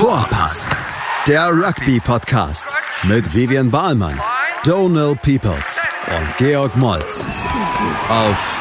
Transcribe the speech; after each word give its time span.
Vorpass, 0.00 0.74
der 1.28 1.50
Rugby-Podcast 1.50 2.74
mit 3.02 3.34
Vivian 3.34 3.70
Bahlmann, 3.70 4.18
Donal 4.64 5.14
Peoples 5.14 5.86
und 6.08 6.36
Georg 6.38 6.74
Moltz 6.78 7.26
auf 8.08 8.58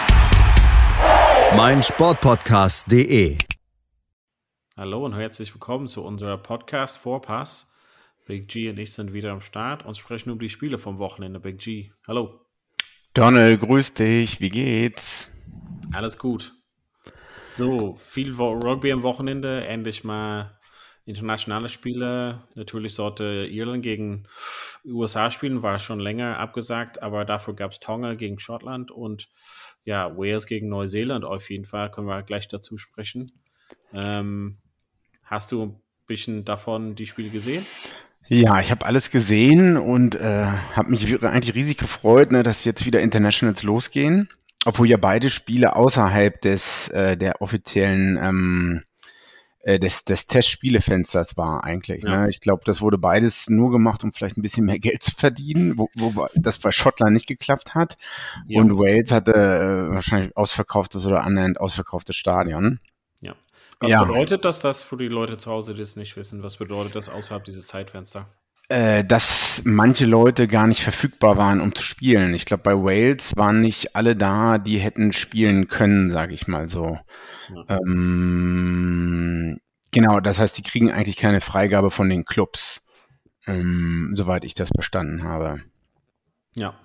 meinsportpodcast.de. 1.56 3.38
Hallo 4.76 5.06
und 5.06 5.14
herzlich 5.14 5.54
willkommen 5.54 5.88
zu 5.88 6.04
unserer 6.04 6.38
Podcast 6.38 6.98
Vorpass. 6.98 7.74
Big 8.28 8.50
G 8.50 8.70
und 8.70 8.78
ich 8.78 8.94
sind 8.94 9.14
wieder 9.14 9.32
am 9.32 9.40
Start 9.40 9.86
und 9.86 9.96
sprechen 9.96 10.32
über 10.32 10.40
die 10.42 10.50
Spiele 10.50 10.78
vom 10.78 10.98
Wochenende. 10.98 11.40
Big 11.40 11.60
G, 11.60 11.94
hallo. 12.06 12.42
Donald, 13.14 13.62
grüß 13.62 13.94
dich, 13.94 14.42
wie 14.42 14.50
geht's? 14.50 15.32
Alles 15.94 16.18
gut. 16.18 16.52
So, 17.50 17.96
viel 17.96 18.36
Rugby 18.36 18.92
am 18.92 19.04
Wochenende, 19.04 19.66
endlich 19.66 20.04
mal 20.04 20.59
internationale 21.10 21.68
Spiele. 21.68 22.44
Natürlich 22.56 22.94
sollte 22.94 23.48
Irland 23.50 23.84
gegen 23.84 24.24
USA 24.86 25.32
spielen, 25.32 25.64
war 25.64 25.80
schon 25.80 26.00
länger 26.00 26.38
abgesagt, 26.40 27.02
aber 27.02 27.26
dafür 27.26 27.56
gab 27.56 27.72
es 27.72 27.80
Tonga 27.80 28.14
gegen 28.14 28.40
Schottland 28.40 28.92
und 28.92 29.28
ja, 29.84 30.16
Wales 30.18 30.46
gegen 30.46 30.70
Neuseeland 30.70 31.26
auf 31.26 31.50
jeden 31.50 31.66
Fall, 31.66 31.90
können 31.92 32.08
wir 32.08 32.22
gleich 32.24 32.48
dazu 32.48 32.78
sprechen. 32.78 33.32
Ähm, 33.94 34.58
hast 35.24 35.52
du 35.52 35.64
ein 35.64 35.82
bisschen 36.06 36.46
davon 36.46 36.96
die 36.96 37.06
Spiele 37.06 37.30
gesehen? 37.30 37.66
Ja, 38.28 38.60
ich 38.60 38.70
habe 38.70 38.86
alles 38.86 39.10
gesehen 39.10 39.78
und 39.78 40.14
äh, 40.16 40.46
habe 40.46 40.92
mich 40.92 41.24
eigentlich 41.24 41.56
riesig 41.56 41.78
gefreut, 41.78 42.32
ne, 42.32 42.44
dass 42.44 42.64
jetzt 42.64 42.86
wieder 42.86 43.02
Internationals 43.02 43.64
losgehen. 43.64 44.30
Obwohl 44.66 44.90
ja 44.90 44.98
beide 44.98 45.30
Spiele 45.30 45.76
außerhalb 45.76 46.40
des 46.42 46.90
äh, 46.90 47.18
der 47.18 47.42
offiziellen 47.42 48.20
ähm, 48.22 48.84
äh, 49.62 49.80
des, 49.80 50.06
des 50.06 50.28
Testspielefensters 50.28 51.36
war 51.36 51.64
eigentlich. 51.64 52.04
Ja. 52.04 52.22
Ne? 52.22 52.30
Ich 52.30 52.40
glaube, 52.40 52.62
das 52.66 52.82
wurde 52.82 52.98
beides 52.98 53.50
nur 53.50 53.72
gemacht, 53.72 54.04
um 54.04 54.14
vielleicht 54.14 54.38
ein 54.38 54.42
bisschen 54.42 54.66
mehr 54.66 54.80
Geld 54.80 55.04
zu 55.04 55.14
verdienen, 55.14 55.78
wo, 55.78 55.90
wo 55.96 56.28
das 56.36 56.60
bei 56.60 56.72
Schottland 56.72 57.14
nicht 57.14 57.28
geklappt 57.28 57.76
hat. 57.76 57.98
Ja. 58.48 58.62
Und 58.62 58.78
Wales 58.78 59.12
hatte 59.12 59.34
äh, 59.34 59.94
wahrscheinlich 59.94 60.36
ausverkauftes 60.38 61.06
oder 61.06 61.24
annähernd 61.24 61.60
ausverkauftes 61.60 62.16
Stadion. 62.16 62.80
Ja. 63.22 63.36
Was 63.80 63.90
ja. 63.90 64.04
bedeutet 64.04 64.46
das, 64.46 64.62
das 64.62 64.84
für 64.84 64.98
die 64.98 65.08
Leute 65.08 65.38
zu 65.38 65.52
Hause, 65.52 65.74
die 65.74 65.82
es 65.82 65.96
nicht 65.96 66.16
wissen? 66.16 66.42
Was 66.42 66.58
bedeutet 66.58 66.96
das 66.96 67.10
außerhalb 67.10 67.44
dieses 67.44 67.68
Zeitfenster? 67.68 68.28
Äh, 68.72 69.04
dass 69.04 69.64
manche 69.66 70.06
Leute 70.06 70.48
gar 70.48 70.68
nicht 70.68 70.84
verfügbar 70.84 71.38
waren, 71.38 71.60
um 71.60 71.74
zu 71.74 71.82
spielen. 71.82 72.36
Ich 72.36 72.46
glaube, 72.46 72.62
bei 72.62 72.76
Wales 72.76 73.36
waren 73.36 73.62
nicht 73.62 73.96
alle 73.96 74.16
da, 74.16 74.60
die 74.60 74.78
hätten 74.78 75.12
spielen 75.12 75.68
können, 75.68 76.12
sage 76.12 76.36
ich 76.36 76.48
mal 76.48 76.70
so. 76.70 77.00
Ja. 77.50 77.78
Ähm, 77.78 79.60
genau, 79.92 80.20
das 80.20 80.38
heißt, 80.38 80.56
die 80.56 80.62
kriegen 80.62 80.92
eigentlich 80.92 81.18
keine 81.18 81.42
Freigabe 81.42 81.90
von 81.90 82.10
den 82.10 82.26
Clubs, 82.26 82.86
ähm, 83.48 84.12
soweit 84.14 84.46
ich 84.46 84.54
das 84.54 84.70
verstanden 84.70 85.24
habe. 85.24 85.64
Ja. 86.54 86.76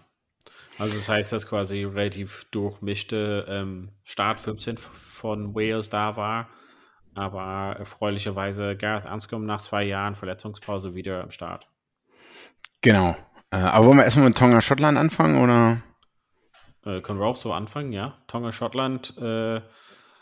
Also 0.79 0.97
das 0.97 1.11
heißt, 1.11 1.35
dass 1.35 1.47
quasi 1.47 1.85
relativ 1.85 2.47
durchmischte 2.51 3.45
ähm, 3.47 3.91
Start 4.05 4.41
15 4.41 4.79
von 4.79 5.55
Wales 5.55 5.91
da 5.91 6.17
war, 6.17 6.49
aber 7.15 7.77
erfreulicherweise 7.79 8.75
Gareth 8.75 9.05
Anscombe 9.05 9.47
nach 9.47 9.61
zwei 9.61 9.85
Jahren 9.85 10.15
Verletzungspause 10.15 10.95
wieder 10.95 11.23
am 11.23 11.31
Start. 11.31 11.69
Genau. 12.85 13.17
Äh, 13.51 13.57
aber 13.57 13.87
wollen 13.87 13.97
wir 13.97 14.05
erstmal 14.05 14.29
mit 14.29 14.37
Tonga 14.37 14.61
Schottland 14.61 14.99
anfangen 14.99 15.43
oder? 15.43 15.83
Äh, 16.85 17.01
können 17.01 17.19
wir 17.19 17.27
auch 17.27 17.37
so 17.37 17.53
anfangen, 17.55 17.93
ja. 17.93 18.19
Tonga 18.27 18.53
Schottland, 18.53 19.17
äh, 19.17 19.63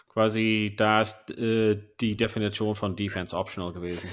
quasi 0.09 0.73
da 0.79 1.01
ist 1.01 1.33
äh, 1.33 1.83
die 2.01 2.17
Definition 2.17 2.77
von 2.77 2.95
Defense 2.95 3.37
Optional 3.37 3.73
gewesen. 3.73 4.09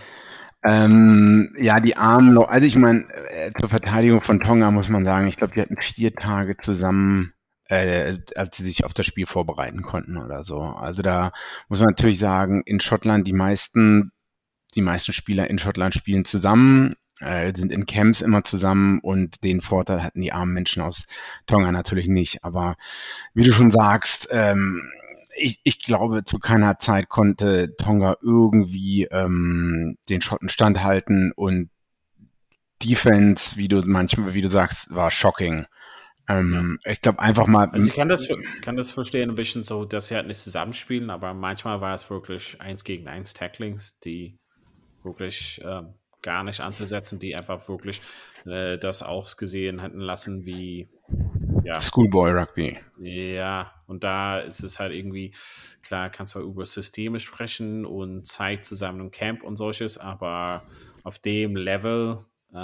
Ähm, 0.68 1.56
ja, 1.60 1.80
die 1.80 1.96
armen 1.96 2.34
Leute, 2.34 2.50
also 2.50 2.66
ich 2.66 2.76
meine, 2.76 3.06
äh, 3.30 3.52
zur 3.58 3.70
Verteidigung 3.70 4.22
von 4.22 4.40
Tonga 4.40 4.72
muss 4.72 4.90
man 4.90 5.06
sagen, 5.06 5.28
ich 5.28 5.38
glaube, 5.38 5.54
die 5.54 5.62
hatten 5.62 5.80
vier 5.80 6.16
Tage 6.16 6.58
zusammen, 6.58 7.34
äh, 7.66 8.18
als 8.36 8.58
sie 8.58 8.64
sich 8.64 8.84
auf 8.84 8.96
das 8.96 9.06
Spiel 9.06 9.28
vorbereiten 9.28 9.84
konnten 9.84 10.18
oder 10.18 10.44
so. 10.44 10.60
Also 10.60 11.04
da 11.04 11.34
muss 11.68 11.82
man 11.82 11.90
natürlich 11.90 12.18
sagen, 12.18 12.64
in 12.66 12.80
Schottland 12.80 13.28
die 13.28 13.34
meisten, 13.34 14.12
die 14.74 14.82
meisten 14.82 15.14
Spieler 15.14 15.52
in 15.52 15.60
Schottland 15.60 15.94
spielen 15.94 16.26
zusammen 16.26 16.96
äh, 17.20 17.54
sind 17.56 17.72
in 17.72 17.86
Camps 17.86 18.22
immer 18.22 18.44
zusammen 18.44 19.00
und 19.00 19.44
den 19.44 19.62
Vorteil 19.62 20.04
hatten 20.04 20.22
die 20.22 20.32
armen 20.32 20.54
Menschen 20.54 20.82
aus 20.82 21.06
Tonga 21.48 21.72
natürlich 21.72 22.08
nicht. 22.08 22.44
Aber 22.44 22.76
wie 23.34 23.44
du 23.44 23.52
schon 23.52 23.72
sagst, 23.72 24.30
ähm, 24.32 24.90
ich, 25.36 25.60
ich 25.64 25.82
glaube, 25.82 26.24
zu 26.24 26.40
keiner 26.40 26.80
Zeit 26.80 27.10
konnte 27.10 27.76
Tonga 27.78 28.18
irgendwie 28.22 29.06
ähm, 29.06 29.98
den 30.10 30.22
Schotten 30.22 30.50
standhalten 30.50 31.32
und 31.36 31.70
Defense, 32.84 33.58
wie 33.58 33.68
du 33.68 33.82
manchmal, 33.86 34.34
wie 34.34 34.42
du 34.42 34.50
sagst, 34.50 34.94
war 34.94 35.12
shocking. 35.12 35.66
Ähm. 36.30 36.80
Ich 36.86 37.02
glaube 37.02 37.20
einfach 37.20 37.48
mal. 37.48 37.70
Also 37.70 37.88
ich 37.88 37.94
kann 37.94 38.08
das, 38.08 38.30
kann 38.62 38.78
das 38.78 38.92
verstehen, 38.92 39.30
ein 39.30 39.36
bisschen 39.36 39.64
so, 39.64 39.84
dass 39.84 40.08
sie 40.08 40.16
halt 40.16 40.28
nicht 40.28 40.40
zusammenspielen, 40.40 41.10
aber 41.10 41.34
manchmal 41.34 41.82
war 41.82 41.94
es 41.96 42.10
wirklich 42.10 42.62
eins 42.62 42.84
gegen 42.84 43.08
eins 43.08 43.34
Tacklings, 43.34 44.00
die 44.00 44.38
wirklich 45.04 45.62
ähm, 45.66 45.96
gar 46.22 46.44
nicht 46.44 46.60
anzusetzen, 46.60 47.20
die 47.20 47.36
einfach 47.36 47.68
wirklich 47.68 48.02
äh, 48.46 48.78
das 48.78 49.04
auch 49.04 49.36
gesehen 49.38 49.80
hätten 49.80 50.00
lassen 50.00 50.46
wie 50.46 50.90
ja. 51.64 51.80
Schoolboy 51.80 52.32
Rugby. 52.32 52.78
Ja, 53.00 53.74
und 53.88 54.04
da 54.04 54.40
ist 54.40 54.64
es 54.64 54.80
halt 54.80 54.94
irgendwie, 54.94 55.34
klar, 55.82 56.10
kannst 56.10 56.36
du 56.36 56.40
über 56.40 56.66
Systeme 56.66 57.20
sprechen 57.20 57.86
und 57.86 58.28
Zeit 58.28 58.66
zusammen 58.66 59.02
im 59.02 59.12
Camp 59.12 59.44
und 59.44 59.58
solches, 59.58 59.98
aber 59.98 60.66
auf 61.04 61.20
dem 61.20 61.56
Level, 61.56 62.26
äh, 62.54 62.56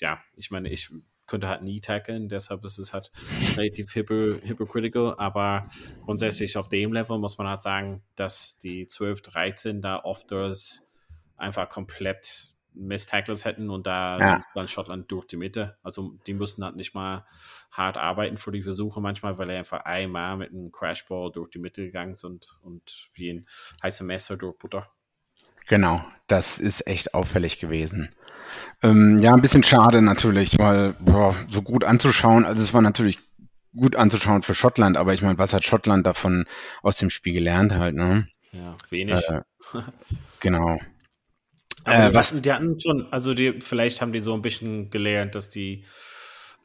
ja, 0.00 0.18
ich 0.36 0.50
meine, 0.50 0.70
ich 0.70 0.90
könnte 1.26 1.48
halt 1.48 1.62
nie 1.62 1.80
tackeln, 1.80 2.28
deshalb 2.28 2.64
ist 2.64 2.78
es 2.78 2.92
halt 2.92 3.10
relativ 3.56 3.94
hypo, 3.94 4.36
hypocritical, 4.42 5.14
aber 5.16 5.68
grundsätzlich 6.04 6.56
auf 6.56 6.68
dem 6.68 6.92
Level 6.92 7.18
muss 7.18 7.38
man 7.38 7.48
halt 7.48 7.62
sagen, 7.62 8.02
dass 8.14 8.58
die 8.58 8.86
12, 8.86 9.22
13 9.22 9.80
da 9.80 10.00
oft 10.00 10.30
das 10.30 10.90
einfach 11.36 11.68
komplett 11.68 12.53
Miss 12.74 13.06
Tackles 13.06 13.44
hätten 13.44 13.70
und 13.70 13.86
da 13.86 14.18
ja. 14.18 14.40
dann 14.54 14.68
Schottland 14.68 15.10
durch 15.10 15.26
die 15.26 15.36
Mitte. 15.36 15.78
Also 15.82 16.16
die 16.26 16.34
mussten 16.34 16.64
halt 16.64 16.76
nicht 16.76 16.94
mal 16.94 17.24
hart 17.70 17.96
arbeiten 17.96 18.36
für 18.36 18.52
die 18.52 18.62
Versuche 18.62 19.00
manchmal, 19.00 19.38
weil 19.38 19.50
er 19.50 19.58
einfach 19.58 19.84
einmal 19.84 20.36
mit 20.36 20.50
einem 20.50 20.72
Crashball 20.72 21.30
durch 21.32 21.50
die 21.50 21.58
Mitte 21.58 21.82
gegangen 21.82 22.14
sind 22.14 22.58
und 22.62 23.08
wie 23.14 23.30
ein 23.30 23.46
heißer 23.82 24.04
Messer 24.04 24.36
durch 24.36 24.58
Butter. 24.58 24.90
Genau, 25.66 26.04
das 26.26 26.58
ist 26.58 26.86
echt 26.86 27.14
auffällig 27.14 27.58
gewesen. 27.58 28.14
Ähm, 28.82 29.18
ja, 29.20 29.32
ein 29.32 29.40
bisschen 29.40 29.62
schade 29.62 30.02
natürlich, 30.02 30.58
weil 30.58 30.92
boah, 31.00 31.34
so 31.48 31.62
gut 31.62 31.84
anzuschauen, 31.84 32.44
also 32.44 32.60
es 32.60 32.74
war 32.74 32.82
natürlich 32.82 33.18
gut 33.74 33.96
anzuschauen 33.96 34.42
für 34.42 34.54
Schottland, 34.54 34.96
aber 34.96 35.14
ich 35.14 35.22
meine, 35.22 35.38
was 35.38 35.52
hat 35.52 35.64
Schottland 35.64 36.06
davon 36.06 36.46
aus 36.82 36.96
dem 36.96 37.10
Spiel 37.10 37.32
gelernt 37.32 37.72
halt, 37.72 37.94
ne? 37.94 38.28
Ja, 38.52 38.76
wenig. 38.90 39.20
Äh, 39.28 39.40
genau. 40.40 40.78
Äh, 41.84 42.14
was? 42.14 42.40
Die 42.40 42.52
hatten 42.52 42.78
schon, 42.80 43.12
also 43.12 43.34
die, 43.34 43.60
vielleicht 43.60 44.00
haben 44.00 44.12
die 44.12 44.20
so 44.20 44.34
ein 44.34 44.42
bisschen 44.42 44.90
gelernt, 44.90 45.34
dass 45.34 45.50
die 45.50 45.84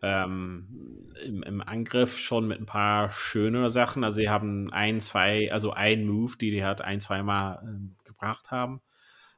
ähm, 0.01 1.11
im, 1.25 1.43
im, 1.43 1.61
Angriff 1.61 2.17
schon 2.17 2.47
mit 2.47 2.59
ein 2.59 2.65
paar 2.65 3.11
schöneren 3.11 3.69
Sachen, 3.69 4.03
also 4.03 4.17
sie 4.17 4.29
haben 4.29 4.71
ein, 4.71 5.01
zwei, 5.01 5.51
also 5.51 5.71
ein 5.71 6.05
Move, 6.05 6.37
die 6.39 6.51
die 6.51 6.63
halt 6.63 6.81
ein, 6.81 7.01
zweimal 7.01 7.59
ähm, 7.63 7.95
gebracht 8.05 8.49
haben, 8.49 8.81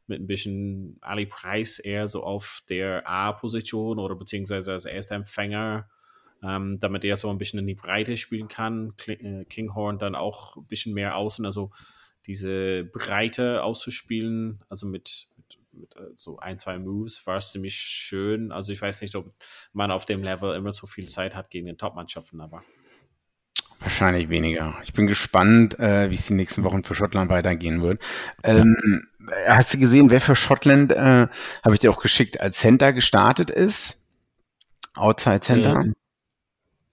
mit 0.05 0.21
ein 0.21 0.27
bisschen 0.27 0.97
Ali 1.01 1.25
Price 1.25 1.79
eher 1.79 2.07
so 2.07 2.23
auf 2.23 2.61
der 2.69 3.07
A-Position 3.09 3.97
oder 3.97 4.15
beziehungsweise 4.15 4.73
als 4.73 4.85
erster 4.85 5.15
Empfänger, 5.15 5.89
ähm, 6.43 6.79
damit 6.79 7.05
er 7.05 7.17
so 7.17 7.29
ein 7.29 7.39
bisschen 7.39 7.59
in 7.59 7.67
die 7.67 7.75
Breite 7.75 8.17
spielen 8.17 8.47
kann. 8.47 8.93
Äh, 9.07 9.45
Kinghorn 9.45 9.97
dann 9.97 10.15
auch 10.15 10.57
ein 10.57 10.65
bisschen 10.65 10.93
mehr 10.93 11.15
außen, 11.15 11.45
also 11.45 11.71
diese 12.27 12.83
Breite 12.83 13.63
auszuspielen, 13.63 14.63
also 14.69 14.85
mit 14.85 15.27
mit 15.73 15.95
äh, 15.95 16.01
so 16.17 16.37
ein, 16.39 16.57
zwei 16.57 16.77
Moves 16.77 17.25
war 17.25 17.37
es 17.37 17.51
ziemlich 17.51 17.75
schön. 17.75 18.51
Also 18.51 18.73
ich 18.73 18.81
weiß 18.81 19.01
nicht, 19.01 19.15
ob 19.15 19.33
man 19.73 19.91
auf 19.91 20.05
dem 20.05 20.23
Level 20.23 20.55
immer 20.55 20.71
so 20.71 20.87
viel 20.87 21.07
Zeit 21.07 21.35
hat 21.35 21.49
gegen 21.49 21.67
den 21.67 21.77
Top-Mannschaften, 21.77 22.41
aber. 22.41 22.63
Wahrscheinlich 23.79 24.29
weniger. 24.29 24.75
Ich 24.83 24.93
bin 24.93 25.07
gespannt, 25.07 25.79
äh, 25.79 26.11
wie 26.11 26.15
es 26.15 26.27
die 26.27 26.35
nächsten 26.35 26.63
Wochen 26.63 26.83
für 26.83 26.93
Schottland 26.93 27.31
weitergehen 27.31 27.81
wird. 27.81 27.99
Ähm, 28.43 29.07
hast 29.47 29.73
du 29.73 29.79
gesehen, 29.79 30.11
wer 30.11 30.21
für 30.21 30.35
Schottland, 30.35 30.93
äh, 30.93 31.27
habe 31.63 31.73
ich 31.73 31.79
dir 31.79 31.91
auch 31.91 32.01
geschickt, 32.01 32.39
als 32.39 32.59
Center 32.59 32.93
gestartet 32.93 33.49
ist? 33.49 34.07
Outside 34.93 35.39
Center? 35.39 35.81
Ähm, 35.81 35.95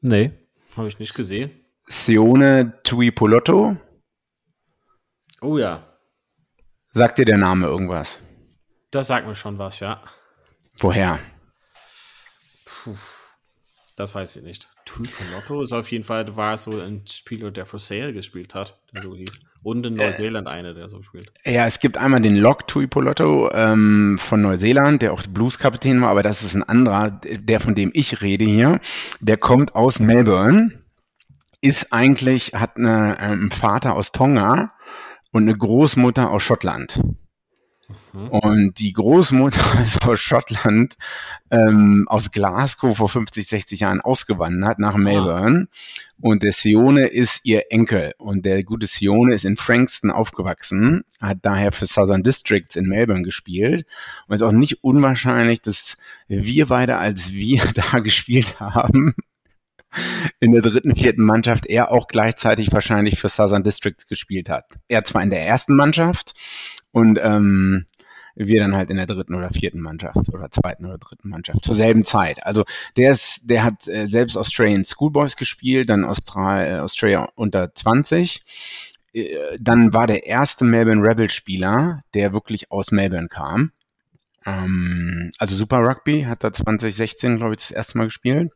nee, 0.01 0.33
habe 0.77 0.89
ich 0.89 0.99
nicht 0.99 1.15
gesehen. 1.15 1.51
Sione 1.87 2.81
Tuipolotto. 2.85 3.77
Oh 5.41 5.59
ja. 5.59 5.85
Sagt 6.95 7.19
dir 7.19 7.25
der 7.27 7.39
Name 7.39 7.67
irgendwas? 7.67 8.21
Das 8.91 9.09
sagt 9.09 9.27
mir 9.27 9.35
schon 9.35 9.59
was, 9.59 9.81
ja. 9.81 10.01
Woher? 10.79 11.19
Puh. 12.65 12.97
Das 13.97 14.15
weiß 14.15 14.37
ich 14.37 14.45
nicht. 14.45 14.69
Tuipolotto 14.85 15.61
ist 15.61 15.73
auf 15.73 15.91
jeden 15.91 16.05
Fall, 16.05 16.37
war 16.37 16.57
so 16.57 16.81
ein 16.81 17.03
Spieler, 17.09 17.51
der 17.51 17.67
für 17.67 17.81
Sale 17.81 18.13
gespielt 18.13 18.55
hat, 18.55 18.81
der 18.95 19.03
so 19.03 19.15
hieß. 19.15 19.41
Und 19.65 19.85
in 19.85 19.95
Neuseeland 19.95 20.47
äh, 20.47 20.51
einer, 20.51 20.73
der 20.73 20.89
so 20.89 21.03
spielt. 21.03 21.33
Ja, 21.45 21.67
es 21.67 21.81
gibt 21.81 21.99
einmal 21.99 22.23
den 22.23 22.37
Lok 22.37 22.69
Tuipolotto 22.69 23.51
ähm, 23.53 24.17
von 24.21 24.41
Neuseeland, 24.41 25.03
der 25.03 25.13
auch 25.13 25.23
Blues-Kapitän 25.27 26.01
war, 26.01 26.11
aber 26.11 26.23
das 26.23 26.45
ist 26.45 26.55
ein 26.55 26.63
anderer, 26.63 27.11
der 27.11 27.59
von 27.59 27.75
dem 27.75 27.91
ich 27.93 28.23
rede 28.23 28.45
hier. 28.45 28.81
Der 29.21 29.37
kommt 29.37 29.75
aus 29.75 29.99
Melbourne, 29.99 30.81
ist 31.61 31.93
eigentlich, 31.93 32.55
hat 32.55 32.77
eine, 32.77 33.17
ähm, 33.21 33.33
einen 33.33 33.51
Vater 33.51 33.95
aus 33.95 34.13
Tonga 34.13 34.73
und 35.33 35.43
eine 35.43 35.59
Großmutter 35.59 36.31
aus 36.31 36.45
Schottland. 36.45 37.01
Mhm. 38.13 38.29
Und 38.29 38.79
die 38.79 38.93
Großmutter 38.93 39.81
ist 39.85 40.03
aus 40.05 40.21
Schottland, 40.21 40.97
ähm, 41.51 42.07
aus 42.09 42.31
Glasgow 42.31 42.97
vor 42.97 43.09
50, 43.09 43.47
60 43.47 43.81
Jahren 43.81 44.01
ausgewandert 44.01 44.79
nach 44.79 44.97
Melbourne. 44.97 45.69
Ah. 45.71 45.75
Und 46.21 46.43
der 46.43 46.53
Sione 46.53 47.07
ist 47.07 47.41
ihr 47.45 47.71
Enkel. 47.71 48.13
Und 48.19 48.45
der 48.45 48.65
gute 48.65 48.87
Sione 48.87 49.35
ist 49.35 49.45
in 49.45 49.57
Frankston 49.57 50.11
aufgewachsen, 50.11 51.05
hat 51.21 51.39
daher 51.43 51.71
für 51.73 51.87
Southern 51.87 52.25
Districts 52.25 52.77
in 52.77 52.87
Melbourne 52.87 53.23
gespielt. 53.23 53.87
Und 54.27 54.35
es 54.35 54.41
ist 54.41 54.47
auch 54.47 54.53
nicht 54.53 54.83
unwahrscheinlich, 54.83 55.63
dass 55.63 55.97
wir 56.27 56.67
beide, 56.67 56.97
als 56.97 57.33
wir 57.33 57.63
da 57.75 58.01
gespielt 58.01 58.59
haben, 58.59 59.15
in 60.41 60.53
der 60.53 60.61
dritten, 60.61 60.95
vierten 60.95 61.25
Mannschaft 61.25 61.67
er 61.67 61.91
auch 61.91 62.09
gleichzeitig 62.09 62.73
wahrscheinlich 62.73 63.19
für 63.19 63.29
Southern 63.29 63.63
Districts 63.63 64.07
gespielt 64.07 64.49
hat. 64.51 64.67
Er 64.89 65.05
zwar 65.05 65.23
in 65.23 65.31
der 65.31 65.47
ersten 65.47 65.75
Mannschaft 65.75 66.35
und 66.93 67.19
ähm, 67.23 67.87
wir 68.35 68.61
dann 68.61 68.77
halt 68.77 68.91
in 68.91 68.97
der 68.97 69.07
dritten 69.07 69.35
oder 69.35 69.51
vierten 69.51 69.81
Mannschaft 69.81 70.33
oder 70.33 70.51
zweiten 70.51 70.87
oder 70.87 70.99
dritten 70.99 71.29
Mannschaft 71.29 71.65
zur 71.65 71.75
selben 71.75 72.05
Zeit. 72.05 72.45
Also 72.47 72.65
der 72.97 73.11
ist, 73.11 73.41
der 73.51 73.65
hat 73.65 73.89
äh, 73.89 74.07
selbst 74.07 74.37
Australian 74.37 74.85
Schoolboys 74.85 75.37
gespielt, 75.37 75.91
dann 75.91 76.05
Austral, 76.05 76.67
äh, 76.67 76.79
Australia 76.79 77.29
unter 77.35 77.75
20. 77.75 78.45
Äh, 79.13 79.57
dann 79.59 79.93
war 79.93 80.07
der 80.07 80.27
erste 80.27 80.65
Melbourne 80.65 81.03
Rebel 81.03 81.31
Spieler, 81.31 82.03
der 82.15 82.33
wirklich 82.33 82.71
aus 82.71 82.93
Melbourne 82.93 83.29
kam. 83.29 83.73
Ähm, 84.47 85.33
also 85.39 85.57
Super 85.57 85.79
Rugby 85.79 86.23
hat 86.23 86.45
da 86.45 86.53
2016, 86.53 87.39
glaube 87.39 87.55
ich, 87.55 87.61
das 87.61 87.71
erste 87.73 87.99
Mal 87.99 88.05
gespielt 88.05 88.53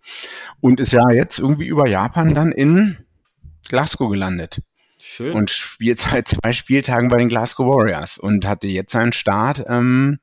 und 0.61 0.79
ist 0.79 0.93
ja 0.93 1.11
jetzt 1.11 1.41
irgendwie 1.41 1.67
über 1.67 1.89
Japan 1.89 2.35
dann 2.35 2.53
in 2.53 2.99
Glasgow 3.69 4.11
gelandet. 4.11 4.61
Schön. 5.05 5.35
Und 5.35 5.51
spielt 5.51 5.99
seit 5.99 6.29
zwei 6.29 6.53
Spieltagen 6.53 7.09
bei 7.09 7.19
den 7.19 7.29
Glasgow 7.29 7.67
Warriors 7.67 8.19
und 8.19 8.47
hatte 8.47 8.69
jetzt 8.69 8.93
seinen 8.93 9.13
Start 9.13 9.65
ähm, 9.67 10.21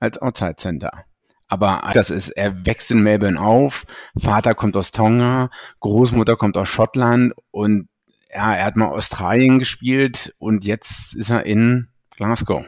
als 0.00 0.16
Outside 0.18 0.56
Center. 0.56 1.04
Aber 1.48 1.90
das 1.92 2.08
ist, 2.08 2.30
er 2.30 2.64
wächst 2.64 2.90
in 2.90 3.02
Melbourne 3.02 3.38
auf, 3.38 3.84
Vater 4.18 4.54
kommt 4.54 4.76
aus 4.76 4.90
Tonga, 4.90 5.50
Großmutter 5.80 6.36
kommt 6.36 6.56
aus 6.56 6.68
Schottland 6.68 7.34
und 7.50 7.88
ja, 8.30 8.54
er 8.54 8.64
hat 8.64 8.76
mal 8.76 8.88
Australien 8.88 9.58
gespielt 9.58 10.34
und 10.38 10.64
jetzt 10.64 11.14
ist 11.14 11.30
er 11.30 11.44
in 11.44 11.88
Glasgow. 12.16 12.64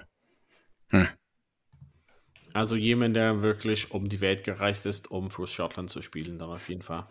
Hm. 0.90 1.08
Also 2.54 2.76
jemand, 2.76 3.16
der 3.16 3.42
wirklich 3.42 3.90
um 3.90 4.08
die 4.08 4.20
Welt 4.20 4.44
gereist 4.44 4.86
ist, 4.86 5.10
um 5.10 5.30
für 5.30 5.46
Schottland 5.46 5.90
zu 5.90 6.02
spielen, 6.02 6.38
dann 6.38 6.50
auf 6.50 6.68
jeden 6.68 6.82
Fall. 6.82 7.06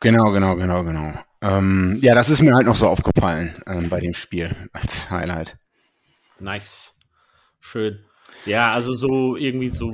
Genau, 0.00 0.30
genau, 0.32 0.56
genau, 0.56 0.82
genau. 0.82 1.12
Ähm, 1.42 1.98
ja, 2.00 2.14
das 2.14 2.30
ist 2.30 2.42
mir 2.42 2.54
halt 2.54 2.66
noch 2.66 2.76
so 2.76 2.88
aufgefallen 2.88 3.62
ähm, 3.66 3.88
bei 3.88 4.00
dem 4.00 4.14
Spiel 4.14 4.68
als 4.72 5.10
Highlight. 5.10 5.58
Nice. 6.38 6.98
Schön. 7.60 8.04
Ja, 8.46 8.72
also 8.72 8.94
so 8.94 9.36
irgendwie 9.36 9.68
so 9.68 9.92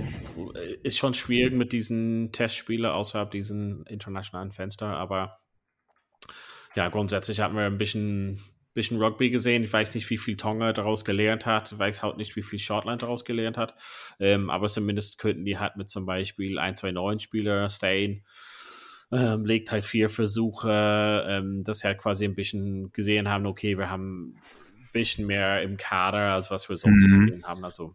äh, 0.55 0.77
ist 0.83 0.99
schon 0.99 1.15
schwierig 1.15 1.53
mit 1.53 1.73
diesen 1.73 2.31
Testspielen 2.31 2.87
außerhalb 2.87 3.31
diesen 3.31 3.85
internationalen 3.87 4.53
Fenster, 4.53 4.87
aber 4.87 5.41
ja, 6.77 6.89
grundsätzlich 6.89 7.41
hatten 7.41 7.57
wir 7.57 7.65
ein 7.65 7.79
bisschen 7.79 8.41
bisschen 8.76 9.02
Rugby 9.02 9.31
gesehen. 9.31 9.64
Ich 9.64 9.73
weiß 9.73 9.94
nicht, 9.94 10.08
wie 10.11 10.19
viel 10.19 10.37
Tonga 10.37 10.73
daraus 10.73 11.05
gelernt 11.05 11.46
hat. 11.46 11.73
Ich 11.73 11.78
weiß 11.78 12.02
halt 12.02 12.19
nicht, 12.19 12.37
wie 12.37 12.43
viel 12.43 12.58
Shortland 12.58 13.02
daraus 13.02 13.25
gelernt 13.25 13.56
hat. 13.56 13.75
Ähm, 14.20 14.50
aber 14.50 14.69
zumindest 14.69 15.19
könnten 15.19 15.44
die 15.44 15.58
halt 15.58 15.76
mit 15.76 15.88
zum 15.88 16.05
Beispiel 16.06 16.58
1, 16.58 16.81
2, 16.81 16.93
9 16.93 17.19
Spieler 17.19 17.69
stayen. 17.70 18.23
Ähm, 19.11 19.44
legt 19.46 19.73
halt 19.73 19.84
vier 19.84 20.11
Versuche, 20.11 21.25
ähm, 21.26 21.64
dass 21.64 21.78
sie 21.81 21.88
halt 21.88 21.99
quasi 21.99 22.25
ein 22.25 22.34
bisschen 22.34 22.93
gesehen 22.93 23.31
haben, 23.31 23.46
okay, 23.46 23.78
wir 23.78 23.88
haben 23.88 24.34
ein 24.34 24.88
bisschen 24.93 25.26
mehr 25.26 25.62
im 25.62 25.76
Kader, 25.76 26.34
als 26.34 26.50
was 26.50 26.69
wir 26.69 26.76
sonst 26.76 27.06
mhm. 27.06 27.43
haben. 27.44 27.64
Also 27.64 27.94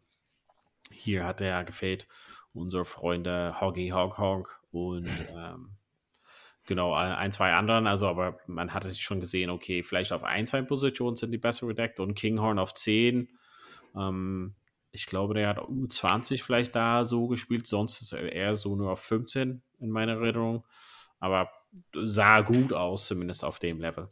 hier 0.90 1.26
hat 1.26 1.42
er 1.42 1.64
gefehlt, 1.64 2.08
unsere 2.54 2.86
Freunde 2.86 3.60
Hoggy 3.62 3.90
Hog 3.90 4.18
Hog 4.18 4.64
und 4.72 5.10
ähm, 5.36 5.70
genau, 6.66 6.94
ein, 6.94 7.32
zwei 7.32 7.54
anderen, 7.54 7.88
also 7.88 8.08
aber 8.08 8.40
man 8.48 8.74
hatte 8.74 8.94
schon 8.96 9.20
gesehen, 9.20 9.50
okay, 9.50 9.84
vielleicht 9.84 10.12
auf 10.14 10.24
ein, 10.24 10.46
zwei 10.46 10.62
Positionen 10.62 11.16
sind 11.16 11.32
die 11.32 11.38
besser 11.38 11.68
gedeckt 11.68 12.00
und 12.00 12.16
Kinghorn 12.16 12.60
auf 12.60 12.74
10. 12.74 13.30
Ähm, 13.96 14.56
ich 14.92 15.06
glaube, 15.06 15.34
der 15.34 15.50
hat 15.50 15.58
U20 15.60 16.44
vielleicht 16.44 16.76
da 16.76 17.06
so 17.06 17.28
gespielt, 17.28 17.68
sonst 17.68 18.02
ist 18.02 18.12
er 18.12 18.32
eher 18.32 18.56
so 18.56 18.76
nur 18.76 18.92
auf 18.92 19.00
15 19.00 19.62
in 19.80 19.90
meiner 19.90 20.14
Erinnerung. 20.14 20.66
Aber 21.20 21.50
sah 21.94 22.42
gut 22.42 22.74
aus, 22.74 23.08
zumindest 23.08 23.46
auf 23.46 23.60
dem 23.60 23.80
Level. 23.80 24.10